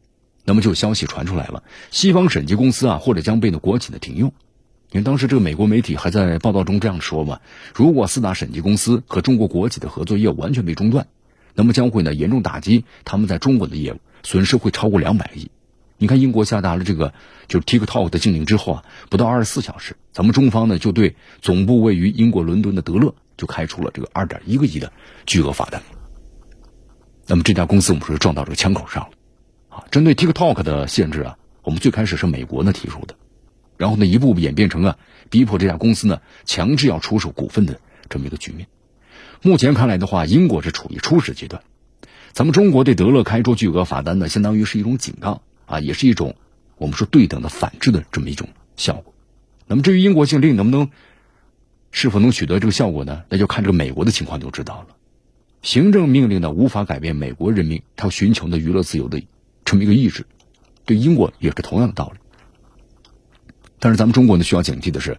[0.44, 4.32] 那么就有消息传出来了，西方审计公司啊，或者将被呢国企的停用。
[4.90, 7.38] 因为当时这个美国媒体还在报道中这样说嘛：
[7.76, 11.06] 如果四大审计公司和中国国企的合作业务完全被中断，
[11.54, 15.52] 那么将会呢严重打击他们在中国的业务，损失会超过两百亿。
[16.00, 17.12] 你看，英国下达了这个
[17.48, 24.92] 就是 TikTok 的禁令之后啊，不到二十四小时，咱们中方呢就对总部位于英国伦敦的德勒就开出了这个二点一个亿的
[25.26, 25.82] 巨额罚单。
[27.26, 29.10] 那么这家公司我们说撞到这个枪口上了。
[29.68, 33.16] 啊针对 TikTok 的限制啊，我们最开始是美国呢提出的，
[33.76, 34.98] 然后呢一步步演变成啊
[35.30, 38.68] 逼迫这家公司呢强制要出售股份的这么一个局面。
[39.42, 41.62] 目前看来的话，英国是处于初始阶段，
[42.32, 46.34] 咱们中国对德勒开出巨额罚单呢，相当于是一种警告啊，也是一种
[46.76, 49.14] 我们说对等的反制的这么一种效果。
[49.68, 50.90] 那么至于英国禁令能不能
[51.92, 53.22] 是否能取得这个效果呢？
[53.28, 54.96] 那就看这个美国的情况就知道了。
[55.62, 59.22] 行政命令呢无法改变美国人民他寻求的娱乐自由的。
[59.64, 60.24] 这么一个意志，
[60.86, 62.18] 对英国也是同样的道理。
[63.78, 65.18] 但是咱们中国呢，需要警惕的是，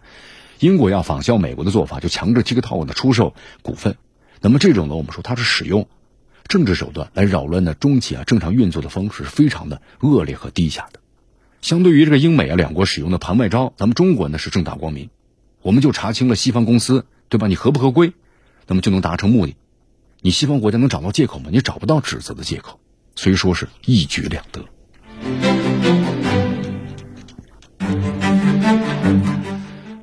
[0.59, 3.95] 英国要仿效美国的做法，就强制 TikTok 的出售股份。
[4.41, 5.87] 那么这种呢，我们说它是使用
[6.49, 10.99] 政治手段来扰乱的中企啊正常运作的方式，是非常的恶劣和低下的。
[11.61, 15.09] 相对于这个英美啊两国使用的盘外招，咱们中国呢是正大光明，
[15.61, 17.47] 我们就查清了西方公司对吧？
[17.47, 18.13] 你合不合规，
[18.65, 19.55] 那么就能达成目的。
[20.21, 21.49] 你西方国家能找到借口吗？
[21.51, 22.79] 你找不到指责的借口。
[23.15, 24.65] 虽说是一举两得。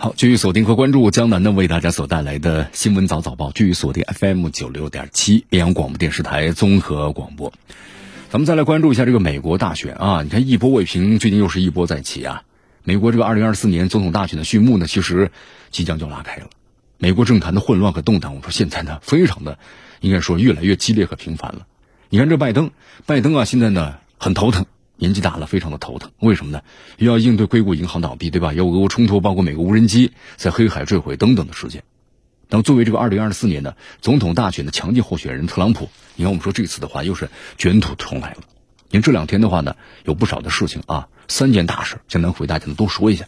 [0.06, 7.52] 好，继续锁定和关注江南呢为大家所带来的新闻早早报，继续锁定 FM 九六点七绵阳广播电视台综合广播。
[8.30, 10.22] 咱们再来关注一下这个美国大选啊！
[10.22, 12.44] 你看一波未平，最近又是一波再起啊！
[12.84, 15.32] 美国这个二零二四年总统大选的序幕呢，其实
[15.72, 16.50] 即将就拉开了。
[16.98, 19.58] 美国政坛的混乱和动荡，我说现在呢，非常的
[19.98, 21.66] 应该说越来越激烈和频繁了。
[22.10, 22.70] 你看这拜登，
[23.06, 24.66] 拜登啊，现在呢很头疼，
[24.96, 26.11] 年纪大了，非常的头疼。
[26.20, 26.62] 为什么呢？
[26.98, 28.52] 又要应对硅谷银行倒闭，对吧？
[28.52, 31.82] 有俄乌冲突，包括美国无人机在黑海坠毁等等的事件。
[32.48, 37.28] 那么作为这个二零二四年的总统大选的强劲候选人特朗普，你看我们说这次的话又是
[37.59, 38.38] 卷土重来了。
[38.88, 43.26] 你看这两天的话呢，有不少的事情啊，三件大事，简单回大家呢都说一下。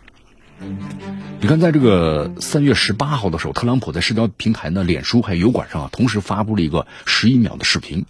[1.40, 8.06] 你看，在这个三月十八号的时候，特朗普在社交平台呢，脸书还有油管上啊，同时发布了一个十一秒的视频。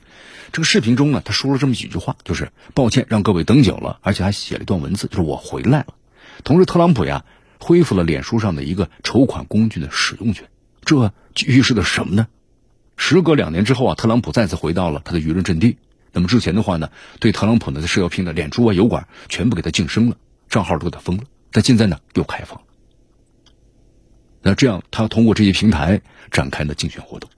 [0.51, 5.89] 这个视频中呢，他说了这么几句话，就是抱歉让各位等久了，而且还写了一段文字，就是我回来了。
[6.43, 7.27] 同时，特朗普呀
[7.61, 10.49] 恢复了脸书上的一个筹款工具的使用权。
[10.87, 11.13] 这
[11.45, 12.29] 预示的什么呢？
[12.97, 15.77] 时隔两年之后啊，特朗普再次回到了他的舆论阵地。
[16.13, 16.89] 那么之前的话呢，
[17.21, 20.17] 对特朗普呢在社交平台脸书啊、油管全部给他晋升了，
[20.49, 21.25] 账号都给他封了。
[21.53, 22.63] 但现在呢又开放。
[24.43, 27.29] 那这样，他通过这些平台展开的竞选活动。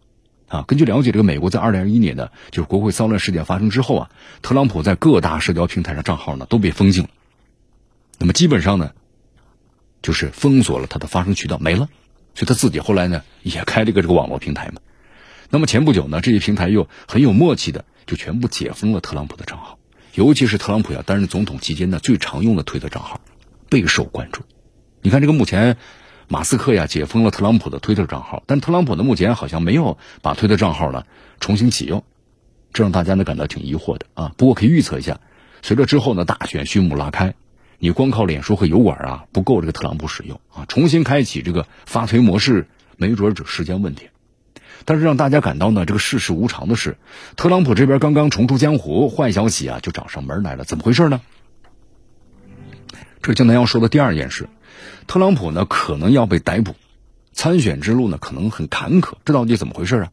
[0.48, 4.10] 啊，根据了解，这个美国在二零二一年呢，就是国会骚乱事件发生之后啊，
[4.42, 7.10] 特朗普在各大社交平台上账号呢都被封禁了。
[8.18, 8.90] 那么基本上呢，
[10.02, 11.88] 就是封锁了他的发声渠道，没了。
[12.34, 14.80] 所以他自己后来呢也开了一个这个网络平台嘛。
[15.50, 19.78] 那么前不久呢，这些平台又很有默契的就全部解封了特朗普的账号，
[20.14, 23.20] 尤其是特朗普要担任总统期间呢最常用的推特账号，
[23.68, 24.42] 备受关注。
[25.00, 25.76] 你看这个目前。
[26.32, 31.02] 马斯克呀解封了特朗普的推特账号，但特朗普呢目前好像没有把推特账号呢
[31.40, 32.04] 重新启用，
[32.72, 34.32] 这让大家呢感到挺疑惑的啊。
[34.36, 35.18] 不过可以预测一下，
[35.60, 37.34] 随着之后呢大选序幕拉开，
[37.80, 44.10] 你光靠脸书和油管啊不够这个特朗普使用啊，重新开启这个发推模式，没准只时间问题。
[44.84, 46.96] 但是让大家感到呢这个世事无常的是，
[47.34, 51.20] 特朗普这边刚刚重出江湖，坏消息啊就找上门来了，怎么回事呢？
[53.20, 54.48] 这江南要说的第二件事。
[55.06, 56.74] 特朗普呢可能要被逮捕，
[57.33, 60.12] 参选之路呢可能很坎坷，这到底怎么回事啊？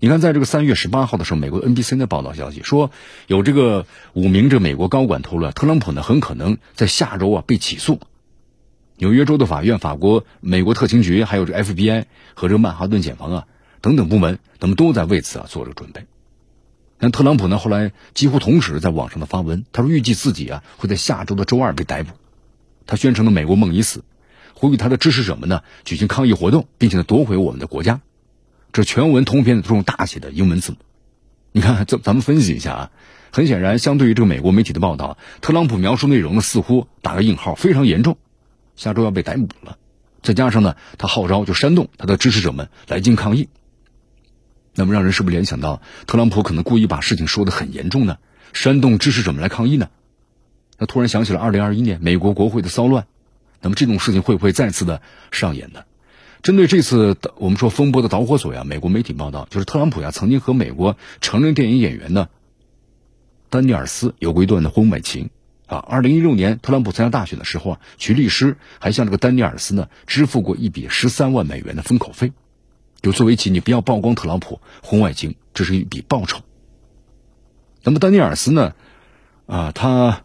[0.00, 2.90] 你看，在这个三月十八号的时候，美国 NBC 的报道消息说，
[3.26, 8.00] 有这个五名这美国高管透露，特朗普呢很可能在下周啊被起诉。
[8.96, 13.44] 纽约州的法院、法国、美国特勤局，还有这 FBI 和这个曼哈顿检方啊
[13.82, 16.06] 等等部门，他们都在为此啊做着准备。
[16.98, 22.14] 那特朗普呢后来几乎同时在网上的发文，他说预计自己啊会在下周的周二被逮捕。
[22.90, 24.02] 他宣称的美国梦已死，
[24.52, 28.00] 呼吁他的支持者们呢举行抗议活动，并且呢夺回我们的国家。
[28.72, 30.78] 这全文通篇的都用大写的英文字母，
[31.52, 32.90] 你看，咱咱们分析一下啊。
[33.30, 38.18] 很显然，相对于这个美国媒体的报道，特朗普描述内容呢似乎打个引号，非常严重，
[38.74, 39.78] 下周要被逮捕了。
[40.20, 43.48] 再加上呢，他号召就煽动他的支持者们来进抗议，
[44.74, 48.18] 那么让人是不是联想到特朗普可能故意把事情说的很严重呢？
[48.52, 49.90] 煽动支持者们来抗议呢？
[50.80, 53.06] 那突然想起了二零二一年美国国会的骚乱，
[53.60, 55.84] 那么这种事情会不会再次的上演呢？
[56.42, 62.30] 针对这次的我们说风波的导火索呀，美国媒体报道就是特朗普呀曾经和美国成人电影演员呢
[63.50, 65.28] 丹尼尔斯有过一段的婚外情
[65.66, 65.76] 啊。
[65.76, 72.32] 二零一六年特朗普参加大选的时候啊，其律师还向这个丹尼尔斯呢支付过一笔十三万美元的封口费，
[73.02, 76.40] 就作为其你不要曝光特朗普婚外情，这是一笔报酬。
[77.82, 78.72] 那么丹尼尔斯呢
[79.44, 80.22] 啊，他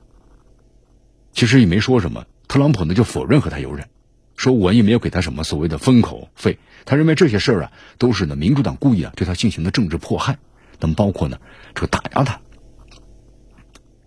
[1.36, 3.90] 其实也没说什么，特朗普呢就否认和他有染。
[4.38, 10.38] 说我也没有给他什么所谓的封口费，他认为这些事儿啊都是呢民主党故意啊对他进行的政治迫害，
[10.80, 11.38] 那么包括呢
[11.74, 12.40] 这个打压他。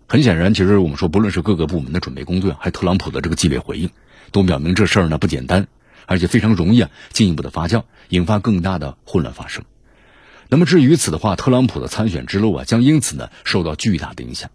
[0.07, 3.91] 很显然，其实我们说不论是各个部门的准备工作，还特朗普的这个激烈回应，
[4.31, 5.67] 都表明这事儿呢不简单，
[6.07, 9.63] 而且非常容易啊进一步的发酵，引发更大的混乱发生。
[10.49, 14.49] 那么至于此的话，特朗普的参选之路啊将因此呢受到巨大的影响。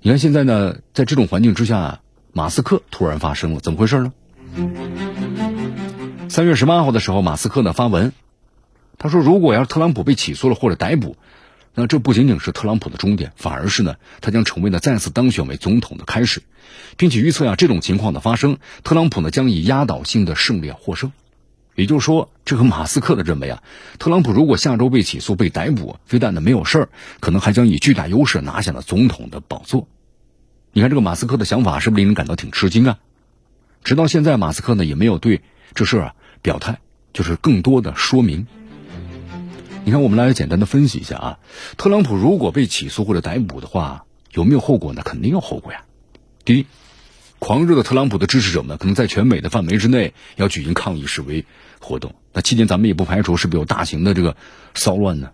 [0.00, 2.00] 你看现在呢，在这种环境之下。
[2.30, 4.12] 马斯克突然发声了，怎么回事呢？
[6.28, 8.12] 三月十八号的时候，马斯克呢发文，
[8.96, 11.16] 他说：“如果要是特朗普被起诉了或者逮捕，
[11.74, 16.42] 那这不仅仅是特朗普的终点，反而是呢他将成为呢再次当选为总统的开始，
[16.96, 21.10] 并且预测呀这种情况的发生，特朗普呢将以压倒性的胜利获胜。
[21.78, 23.62] 也就是说，这个马斯克的认为啊，
[24.00, 26.88] 特朗普如果下周被起诉被逮捕，非但呢没有事儿，
[27.20, 29.86] 可能还将以巨大优势拿下了总统的宝座。”
[30.74, 32.98] 你看这个马斯克的想法是不是令人感到挺吃惊啊？
[33.84, 35.40] 直到现在，马斯克呢也没有对
[35.72, 36.80] 这事啊表态，
[37.12, 38.48] 就是更多的说明。
[39.84, 41.38] 你看，我们来简单的分析一下啊，
[41.76, 45.02] 特朗普如果被起诉或者逮捕的话，有没有后果呢？
[45.04, 45.84] 肯定有后果呀。
[46.44, 46.66] 第一，
[47.38, 51.44] 狂热的特朗普的支持者们可能在全美的范围之内要举行抗议示威
[51.80, 54.36] 活动，那期间咱们也不排除是不是有大型的这个
[54.74, 55.30] 骚乱呢？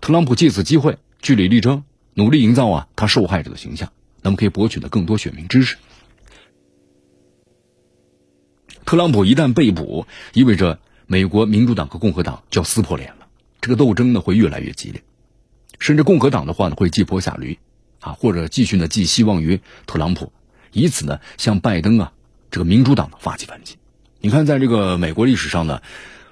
[0.00, 3.92] 特朗普借此机会据理力争，努力营造啊他受害者的形象。
[4.20, 5.76] 那么可以博取的更多选民支持。
[8.84, 13.28] 特朗普一旦被捕，意味着美国民主党和共和党就要撕破脸了，
[13.60, 15.02] 这个斗争呢会越来越激烈，
[15.78, 17.58] 甚至共和党的话呢会寄坡下驴，
[18.00, 20.32] 啊，或者继续呢寄希望于特朗普，
[20.72, 22.12] 以此呢向拜登啊
[22.50, 23.76] 这个民主党发起反击。
[24.20, 25.82] 你看，在这个美国历史上呢，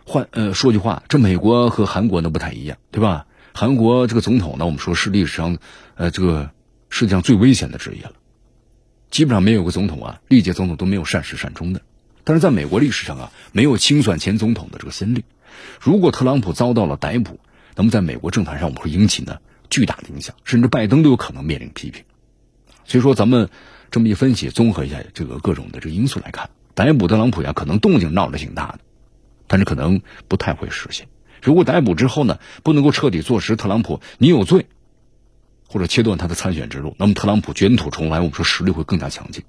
[0.04, 3.26] 换呃说句话，这美国和韩国呢不太一样，对吧？
[3.52, 5.58] 韩国这个总统呢，我们说是历史上
[5.94, 6.50] 呃这个。
[6.88, 8.12] 世界上最危险的职业了，
[9.10, 11.82] 基本上没有个总统啊，历届总统都没有善始善终的。
[12.22, 15.24] 但是在美国历史上啊，没有清算前总统的这个先例。
[15.80, 17.40] 如果特朗普遭到了逮捕，
[17.74, 22.04] 那么在美国政坛上我们会引起呢巨大的影响，甚至拜登都有可能面临批评。
[22.84, 23.50] 所以说，咱们
[23.90, 28.80] 这么一分析，综合一下这个各种的这个因素来看，逮捕特朗普呀，可能动静闹得挺大的，
[29.46, 31.08] 但是可能不太会实现。
[31.42, 34.66] 如果逮捕之后呢，不能够彻底坐实特朗普你有罪。
[35.68, 39.42] 或者切断他的参选之路，那么特朗普卷土重来，我们说实力会更加强劲，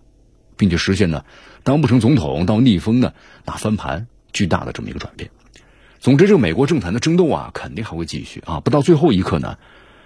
[0.57, 1.23] 并且实现呢
[1.61, 3.13] 当不成总统到逆风呢
[3.45, 5.29] 打翻盘，巨大的这么一个转变。
[5.99, 9.59] 总之，这个美国政坛的争斗啊，肯定还会继续啊，不到最后一刻呢，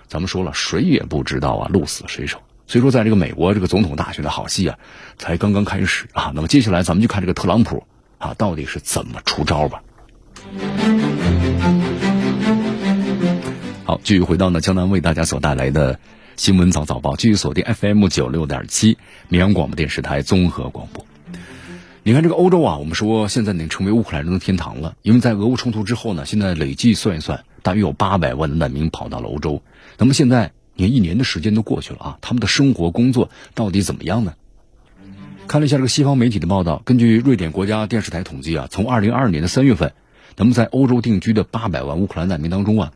[0.08, 2.42] 咱们说了，谁也不知道啊，鹿死谁手。
[2.67, 4.77] 所以说，在这个美国这个总统大选的好戏啊，
[5.17, 6.31] 才刚刚开始啊。
[6.33, 7.85] 那么接下来咱们就看这个特朗普
[8.17, 9.83] 啊，到底是怎么出招吧。
[13.85, 15.99] 好，继续回到呢江南为大家所带来的
[16.37, 18.97] 新闻早早报，继续锁定 FM 九六点七
[19.27, 21.05] 绵阳广播电视台综合广播。
[22.03, 29.62] 你看这个欧洲啊，我们说现在已经成为乌克兰人的天堂了，因为在俄乌冲突之后呢，现在累计算一算，大约有八百万的难民跑到了欧洲。
[29.97, 34.36] 那么现在你看一年的时间都过去了啊，他们的生活工作到底怎么样呢？
[35.48, 39.94] 看了一下这个西方媒体的报道，根据瑞典国家电视台统计啊，从二零二二年的三月份，
[40.38, 42.94] 那么在欧洲定居的八百万乌克兰难民当中啊。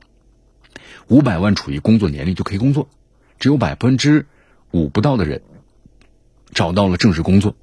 [1.08, 2.88] 五百万处于工作年龄就可以工作，
[3.40, 4.26] 只有百分之
[4.72, 5.42] 五不到的人
[6.52, 7.56] 找到了正式工作，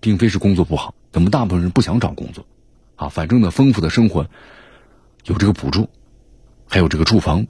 [0.00, 2.46] 并非是工作不好，咱们大部分人不想找工作，
[2.96, 4.28] 啊，反正呢，丰富的生活，
[5.26, 5.90] 有这个补助，
[6.66, 7.46] 还有这个住房，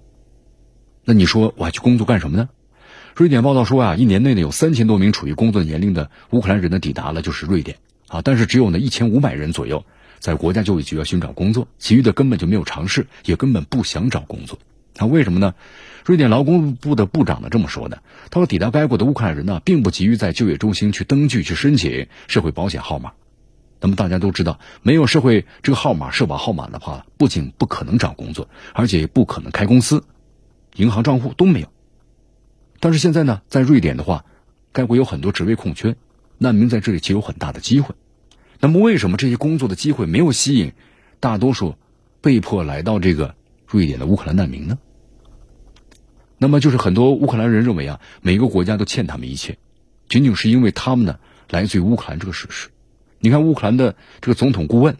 [1.08, 2.50] 那你说我还去工作干什么呢？
[3.16, 7.78] 瑞典报道说啊，一年内呢有三千多名处于工作年龄的乌克兰人呢抵达了就是瑞典
[8.08, 9.86] 啊，但是只有呢一千五百人左右
[10.18, 14.58] 在国家就业局要寻找工作，其余的根本就没有尝试，也根本不想找工作。
[14.98, 15.54] 那为什么呢？
[16.04, 23.12] 瑞典劳工部的部长呢这么说的，他说抵达该国的乌克兰人呢并不急于在就业中心去登记去申请社会保险号码。
[23.80, 30.04] 那么大家都知道，没有社会这个号码社保号码的话，不仅不可能找工作，而且也不可能开公司，
[30.78, 31.68] 银行账户都没有。
[32.80, 34.24] 但是现在呢，在瑞典的话，
[34.72, 35.96] 该国有很多职位空缺，
[36.38, 37.96] 难民在这里其实有很大的机会。
[38.60, 40.72] 那么，为什么这些工作的机会没有吸引
[41.18, 41.74] 大多数
[42.20, 43.34] 被迫来到这个
[43.66, 44.78] 瑞典的乌克兰难民呢？
[46.38, 49.58] 那么，就是很多乌克兰人认为啊，每个国家都欠他们一切，
[50.08, 51.18] 仅仅是因为他们呢
[51.50, 52.68] 来自于乌克兰这个事实。
[53.18, 54.96] 你看，乌克兰的这个总统顾问，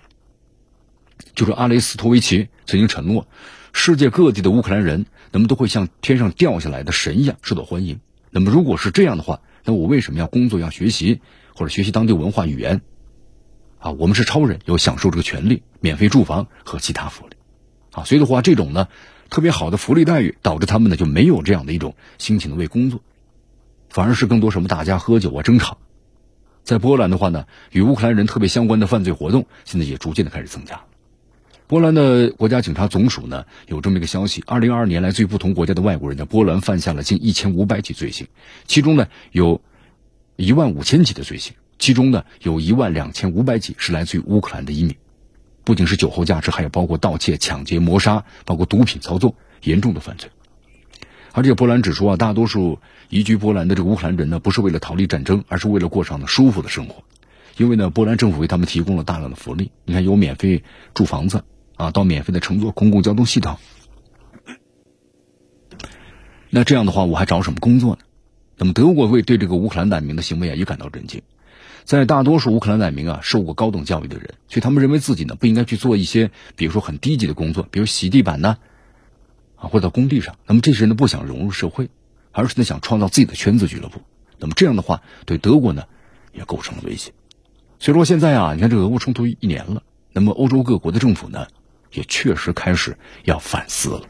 [1.36, 3.28] 就是阿雷斯托维奇曾经承诺，
[3.72, 5.06] 世界各地的乌克兰人。
[5.32, 8.00] 那么都会像天上掉下来的神一样受到欢迎。
[8.30, 11.20] 那么如果是这样的话，那我为什么要工作、要学习
[11.54, 12.82] 或者学习当地文化语言？
[13.78, 17.36] 啊，我们是超人，有享受这个权利、免费住房和其他福利。
[17.92, 18.88] 啊，所以的话，这种呢
[19.30, 23.00] 特别好的福利待遇，导致他们呢就没有这样的一种心情的为工作，
[23.88, 25.78] 反而是更多什么大家喝酒啊、争吵。
[26.64, 30.82] 在波兰的话呢，与乌克兰人特别相关的犯罪活动，现在也逐渐的开始增加。
[31.68, 38.26] 波兰的国家警察总署呢有这么一个消息：，二零二二年来自于不同国家的外国人在波兰犯下了近一千五百起罪行，
[38.66, 39.60] 其中呢有
[40.36, 44.96] 一万五千起的罪行，其中呢有一万两千五百起是来自于乌克兰的移民，
[45.62, 50.30] 不仅是酒后驾驶，还有包括盗窃、抢劫、谋杀，包括毒品操作，严重的犯罪。
[51.32, 52.78] 而且波兰指出啊，大多数
[53.10, 57.04] 移居波兰的这个乌克兰人呢，不是为了逃离战争，而是为了过上呢舒服的生活，
[57.58, 60.64] 因为呢波兰政府为他们提供了大量的福利，你看有免费
[60.94, 61.44] 住房子。
[61.78, 63.56] 啊，到免费的乘坐公共交通系统，
[66.50, 68.00] 那这样的话，我还找什么工作呢？
[68.56, 71.22] 那么德国为对这个乌克兰难民的行为啊，也感到震惊。
[71.84, 78.58] 在大多数乌克兰难民啊，受过高等教育的人，所以他们认为自己呢不应该去做一些，比如说很低级的工作，比如洗地板呢，
[79.54, 80.36] 啊，或者工地上。
[80.46, 81.90] 那么这些人呢不想融入社会，
[82.32, 84.00] 而是呢想创造自己的圈子俱乐部。
[84.38, 85.84] 那么这样的话，对德国呢
[86.32, 87.12] 也构成了威胁。
[87.78, 91.46] 所以说现在啊，你看这个俄乌冲突一年了，那么欧洲各国的政府呢？
[91.92, 94.02] 也确实开始要反思了。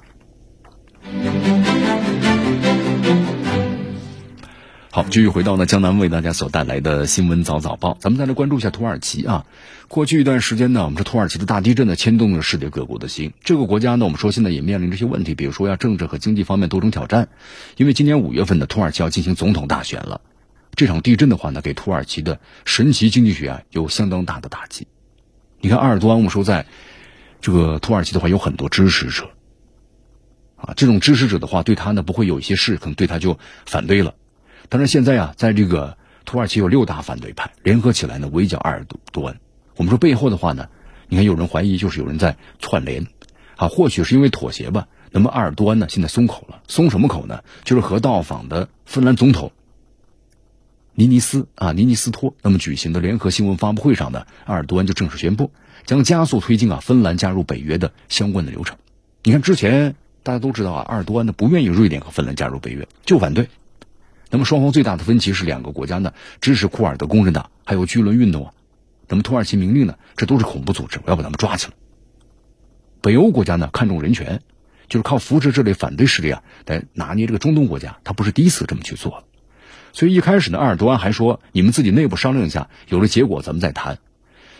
[4.90, 9.46] 好，继续回到呢江南为大家所带来的新闻早早报，咱们再来关注一下土耳其啊。
[9.86, 13.32] 过去一段时间呢，我们说土耳其的大地震呢牵动了世界各国的心。
[13.44, 17.28] 这个国家呢，我们说现在也面临这些问题，比如说要政治和经济方面多种挑战。
[17.76, 20.20] 因为今年五月份呢，土耳其要进行总统大选了。
[20.74, 24.88] 这场地震的话呢，给土耳其的神奇经济学啊有相当大的打击。
[25.60, 26.66] 你看，阿尔多安，我们说在。
[27.40, 29.30] 这个土耳其的话有很多支持者，
[30.56, 34.14] 啊，这种支持者的话对他呢不会有一些事，可能对他就反对了。
[34.68, 39.38] 但是现在啊，在这个土耳其有六大反对派联合起来呢围剿阿尔多安。
[39.76, 40.68] 我们说背后的话呢，
[41.08, 43.06] 你看有人怀疑就是有人在串联，
[43.56, 44.88] 啊，或许是因为妥协吧。
[45.10, 47.42] 那么阿尔多安呢现在松口了，松什么口呢？
[47.64, 49.52] 就是和到访的芬兰总统
[50.98, 55.52] 尼尼斯啊尼尼斯托那么举行的联合新闻发布会上呢，阿尔多安就正式宣布。
[55.86, 58.76] 将加速推进啊，芬兰加入北约的相关的流程。
[59.22, 59.94] 你看，之前
[60.24, 63.48] 大家都知道啊，阿尔多安呢不愿意瑞典和芬兰加入北约，就反对。
[64.28, 68.52] 那么双方最大的分歧是两个国家呢支持库尔德工人党，还有巨轮运动啊。
[69.06, 71.74] 那么土耳其明令呢，这都是恐怖组织，我要把他们抓起来。
[73.02, 74.42] 北欧国家呢看重人权，
[74.88, 79.24] 就是靠扶持这类反对势力啊来拿捏这个中东国家，他不是第一次这么去做了。
[79.98, 83.98] 所以一开始呢，阿尔多安还说你们自己内部商量一下，有了结果咱们再谈。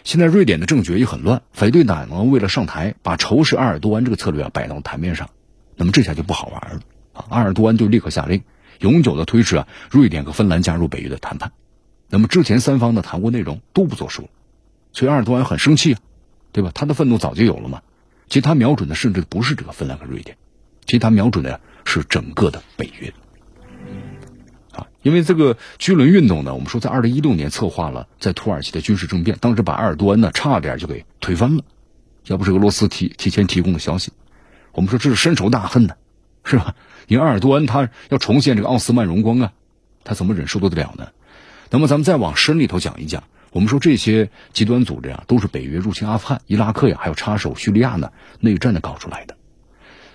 [0.03, 5.31] 现在瑞典的政局也很乱，反对党呢为了上台，把仇视阿尔多安这个策略啊摆到台面上，
[5.77, 6.81] 那么这下就不好玩了
[7.13, 7.25] 啊！
[7.29, 8.43] 阿尔多安就立刻下令，
[8.81, 11.53] 永久的推迟啊瑞典和芬兰加入北约的谈判。
[12.09, 14.29] 那么之前三方的谈过内容都不作数，
[14.93, 16.01] 所以阿尔多安很生气啊，
[16.51, 16.73] 对吧？
[16.75, 17.83] 他的愤怒早就有了嘛。
[18.27, 20.37] 其实他瞄准的甚至不是这个芬兰和瑞典，
[20.85, 23.15] 其实他瞄准的是整个的北约。
[25.09, 31.65] 因为这个居轮运动呢，我们说在二零一六年策划了在土耳其的军事政变，当时把埃尔多安呢差点就给推翻了，
[32.27, 34.13] 要不是俄罗斯提提前提供的消息，
[34.73, 35.95] 我们说这是深仇大恨呢，
[36.45, 36.75] 是吧？
[37.07, 39.53] 你埃尔多安他要重现这个奥斯曼荣光啊，
[40.05, 41.09] 他怎么忍受得了呢？
[41.71, 49.37] 那么咱们再往深里头讲一讲，我们说这些极端组织啊，都是北约入侵阿富汗、伊拉克呀，还有插手叙利亚呢内战的搞出来的。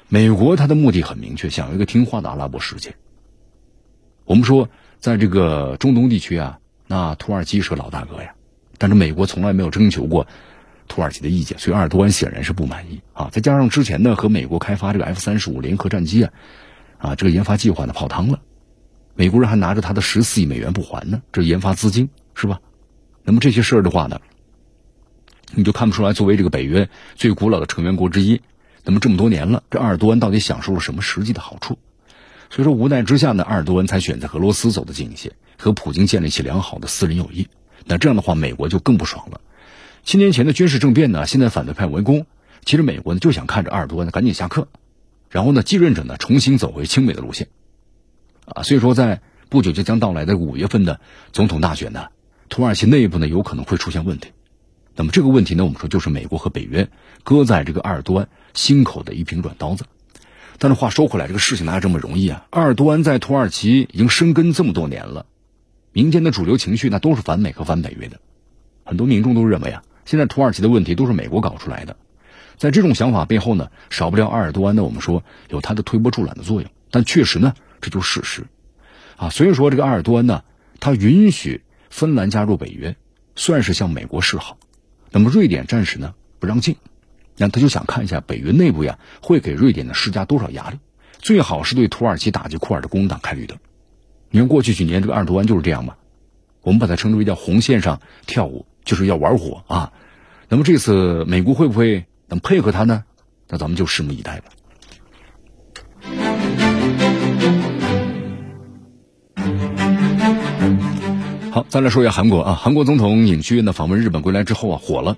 [0.08, 2.94] 美国他的目的很明确，想要一个听话的阿拉伯世界。
[4.34, 4.68] 我们说，
[5.00, 6.58] 在这个中东地区啊，
[6.88, 8.34] 那土耳其是老大哥呀，
[8.80, 10.26] 但是美国从来没有征求过
[10.88, 13.30] 土耳其的意见，所以埃尔多安显然是不满意啊。
[13.32, 16.32] 再加上之前呢和美国开发这个 F 三十五联合战机啊，
[16.98, 18.40] 啊这个研发计划呢泡汤了，
[19.14, 22.60] 美国人还拿着他的十四亿美元不还呢，这研发资金是吧？
[23.22, 24.20] 那么这些事儿的话呢，
[25.54, 28.42] 你就看不出来，作为这个北约最古老的成员国之一，
[28.84, 31.78] 那么这么多年了，这埃尔多安到底享受了什么实际的好处？
[32.54, 37.48] 所以说无奈之下呢，埃尔多安才选择和俄罗斯走得近一些，和普京建立起良好的私人友谊。
[37.86, 39.42] 那这样的话，美国就更不爽了。
[40.04, 42.28] 七年前的军事政变呢，现在反对派围攻，
[42.64, 44.68] 其实美国呢就想看着埃尔多安赶紧下课，
[45.32, 47.48] 然后呢继任者呢重新走回亲美的路线。
[48.46, 51.00] 啊，所以说在不久就将到来的五月份的
[51.32, 52.10] 总统大选呢，
[52.50, 54.30] 土耳其内部呢有可能会出现问题。
[54.96, 56.88] 那么这个问题呢，我们说就是美国和北约
[57.24, 59.86] 搁在这个埃尔多安心口的一柄软刀子。
[60.64, 62.46] 但是话说回来，这个事情哪有这么容易啊？
[62.52, 65.26] 埃尔多安在土耳其已经生根这么多年了。
[65.92, 68.22] 民间的主流情绪那都是反美和反北约的，
[68.86, 71.98] 很多民众都认为啊，现在土耳其的问题都是美国搞出来的。
[72.56, 76.72] 在这种想法背后呢，少不了埃尔多安的，我们说有他的推波助澜的作用。
[76.90, 78.48] 但确实呢，这就是事实
[79.18, 79.30] 啊。
[79.32, 80.46] 所以说，这个埃尔多安呢，
[80.80, 82.96] 他允许芬兰加入北约，
[83.36, 84.58] 算是向美国示好。
[85.12, 86.78] 那么瑞典暂时呢不让进，
[87.38, 90.78] 那他就想看一下北约内部呀会给瑞典呢施加多少压力，
[91.20, 93.58] 最好是对土耳其打击库尔的工党开绿灯。
[94.30, 95.96] 你看，过去几年这个埃尔多安就是这样嘛，
[96.62, 99.94] 我们把它称之为叫红线上跳舞，就是要玩火啊。
[100.50, 103.04] 那么这次美国会不会能配合他呢？
[103.48, 104.46] 那咱们就拭目以待吧。
[111.52, 115.18] 好，再来说一下韩国啊，韩国总统尹锡悦呢访问日本归来之后啊，火了。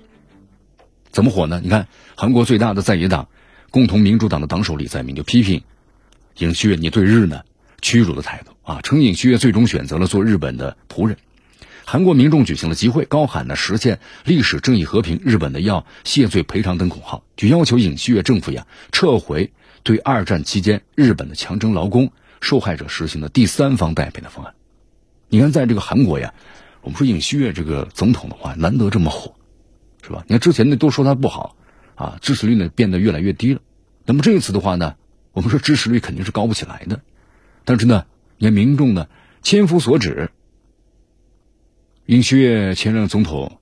[1.16, 1.62] 怎么火呢？
[1.64, 3.26] 你看，韩国最大的在野党
[3.70, 5.62] 共同民主党的党首李在明就批评
[6.36, 7.40] 尹锡悦，你对日呢
[7.80, 8.52] 屈辱的态度。
[8.70, 11.16] 啊，称尹锡悦最终选择了做日本的仆人。
[11.86, 19.50] 韩国民众举行了集会，高喊呢实现历史正义和平，日本的要谢罪赔偿等口号，就要求尹锡悦政府呀撤回
[19.82, 22.12] 对二战期间日本的强征劳工
[22.42, 24.52] 受害者实行的第三方代赔的方案。
[25.30, 26.34] 你看，在这个韩国呀，
[26.82, 29.34] 我们说尹锡悦这个总统的话难得这么火，
[30.06, 30.24] 是吧？
[30.28, 31.56] 你看之前呢都说他不好
[31.96, 33.60] 啊，支持率呢变得越来越低了。
[34.04, 34.94] 那么这一次的话呢，
[35.32, 37.02] 我们说支持率肯定是高不起来的，
[37.64, 38.06] 但是呢。
[38.38, 39.08] 你看，民众呢，
[39.40, 40.28] 千夫所指。
[42.04, 43.60] 尹锡悦前任总统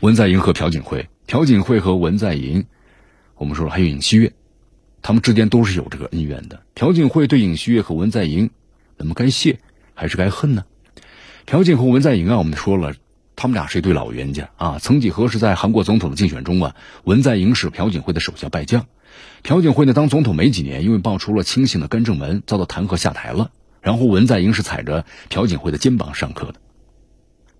[0.00, 2.66] 文在寅和朴槿惠，朴槿惠和文在寅，
[3.36, 4.32] 我们说了还有尹锡悦，
[5.02, 6.64] 他们之间都是有这个恩怨的。
[6.74, 8.50] 朴槿惠对尹锡悦和文在寅，
[8.96, 9.60] 那么该谢
[9.94, 10.64] 还是该恨呢？
[11.46, 12.92] 朴槿惠、文在寅啊，我们说了，
[13.36, 14.78] 他们俩是一对老冤家啊。
[14.80, 18.86] 曾几何时，在韩国总统的竞选中啊，文在寅是朴槿惠的手下败将。
[19.42, 23.50] 朴槿惠呢，当总统没几年，因为爆出了亲信的干政门，遭到弹劾下台了。
[23.80, 26.54] 然后文在寅是踩着朴槿惠的肩膀上课的。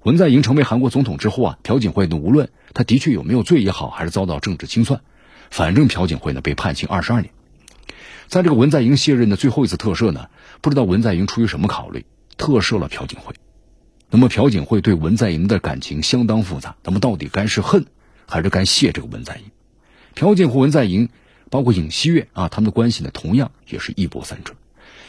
[0.02, 5.00] 文在寅成为韩国总统之后啊，朴槿惠呢，无论他的确有没有罪也好，还是遭到政治清算，
[5.50, 7.32] 反正朴槿惠呢被判刑二十二年。
[8.26, 10.28] 在这个文在寅卸任的最后一次特赦呢，
[10.62, 12.06] 不知道文在寅出于什么考虑，
[12.36, 13.34] 特赦了朴槿惠。
[14.14, 17.84] 那么朴槿惠对文在寅的感情相当复杂，那么到底该是恨
[18.28, 19.42] 还是该谢这个文在寅？
[20.14, 21.08] 朴槿惠、文在寅。
[21.50, 24.54] 包括尹锡悦啊，他们的关系呢，同样也是一波三折。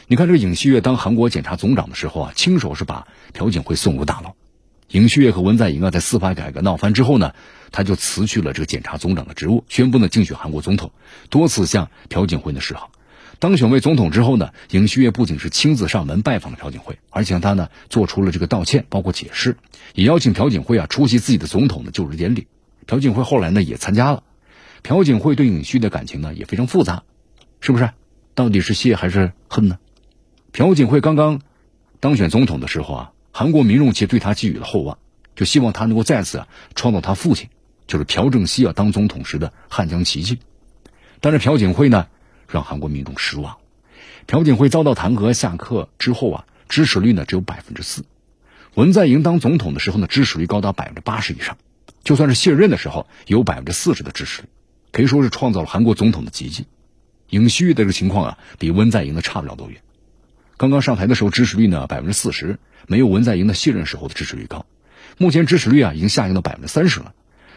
[0.08, 4.34] 你看，这个尹锡悦当韩国检察总长的时候啊，亲手是把朴槿惠送入大牢。
[4.88, 7.32] 尹锡悦和文在寅啊，在司法改革闹翻之后呢，
[7.70, 10.90] 他就辞去了这个检察总长的职务，宣布呢竞选韩国总统，
[11.30, 12.90] 多次向朴槿惠呢示好。
[13.38, 19.56] 当选为总统之后呢，尹锡悦不仅是亲自上门拜访了朴槿惠，而且向他呢做出了这个道歉，包括解释，
[19.94, 22.46] 也邀请朴槿惠啊出席自己的总统的就职典礼。
[22.86, 24.22] 朴槿惠后来呢也参加了。
[24.82, 27.02] 朴槿惠对尹锡的感情呢也非常复杂，
[27.60, 27.90] 是不是？
[28.34, 29.78] 到底是谢还是恨呢？
[30.52, 31.40] 朴槿惠刚刚
[32.00, 34.98] 当选总统的时候啊，韩国民众其实对他寄予了厚望，
[35.34, 37.48] 就希望他能够再次啊创造他父亲
[37.86, 40.38] 就是朴正熙啊当总统时的汉江奇迹。
[41.20, 42.06] 但是朴槿惠呢
[42.48, 43.56] 让韩国民众失望，
[44.26, 48.04] 朴槿惠遭到弹劾下课之后啊，支持率呢只有百分之四。
[48.74, 51.56] 文在寅当总统的时候呢，支持率高达百分之八十以上，
[52.04, 54.48] 就算是卸任的时候有百分之四十的支持率。
[54.92, 56.66] 可以说是创造了韩国总统的奇迹。
[57.30, 59.80] 尹锡悦的这个情况啊，比文在寅的差不了多远。
[60.56, 64.64] 刚刚上台的时候支持率呢百分之四十，没有文在寅的卸任时候的支持率高。
[65.18, 67.14] 目前支持率啊已经下降到百分之三十了。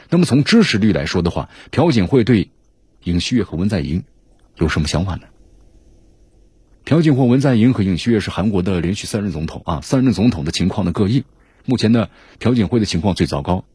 [0.10, 2.50] 那么从支持率来说的话，朴槿惠对
[3.04, 4.04] 尹锡悦和文在寅
[4.60, 5.24] 有什么想法呢？
[6.84, 11.24] 朴槿惠、文在寅和尹锡悦是韩国的连续三任总统啊，三任总统的情况呢各异。
[11.66, 13.66] 目前呢，朴槿惠的情况最糟糕，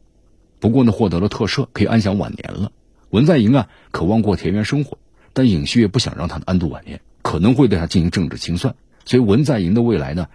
[0.59, 2.72] 不过呢获得了特赦，可以安享晚年了。
[3.11, 4.99] 文在寅啊，渴望过田园生活，
[5.32, 8.74] 但尹锡悦不想让他安度晚年，可能会对他进行政治清算，
[9.05, 10.28] 所以文在寅的未来呢，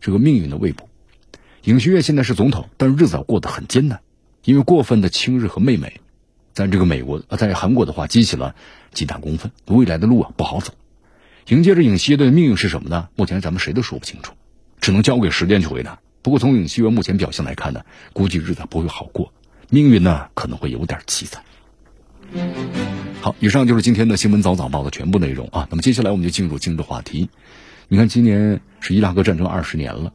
[0.00, 0.88] 这个命运的未卜。
[1.64, 4.00] 尹锡悦现在是总统，但日子过得很艰难，
[4.44, 6.00] 因为过分的亲日和媚美，
[6.52, 8.54] 在这个美国啊，在韩国的话激起了
[8.92, 10.72] 极大公愤，未来的路啊不好走。
[11.48, 13.08] 迎接着尹锡悦的命运是什么呢？
[13.16, 14.34] 目前咱们谁都说不清楚，
[14.80, 15.98] 只能交给时间去回答。
[16.20, 19.32] 不过从尹锡悦目前表现来看呢，估计日子不会好过，
[19.70, 21.42] 命运呢可能会有点凄惨。
[23.22, 25.66] 好，以上就是今天的新闻早早报的全部内容啊。
[25.70, 27.30] 那么接下来我们就进入今日话题。
[27.88, 30.12] 你看，今年是伊拉克战争二十年了，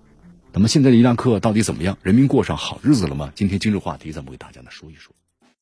[0.51, 1.97] 那么现在的伊拉克到底怎么样？
[2.03, 3.31] 人民过上好日子了吗？
[3.33, 5.15] 今天今日话题，咱们为大家呢说一说。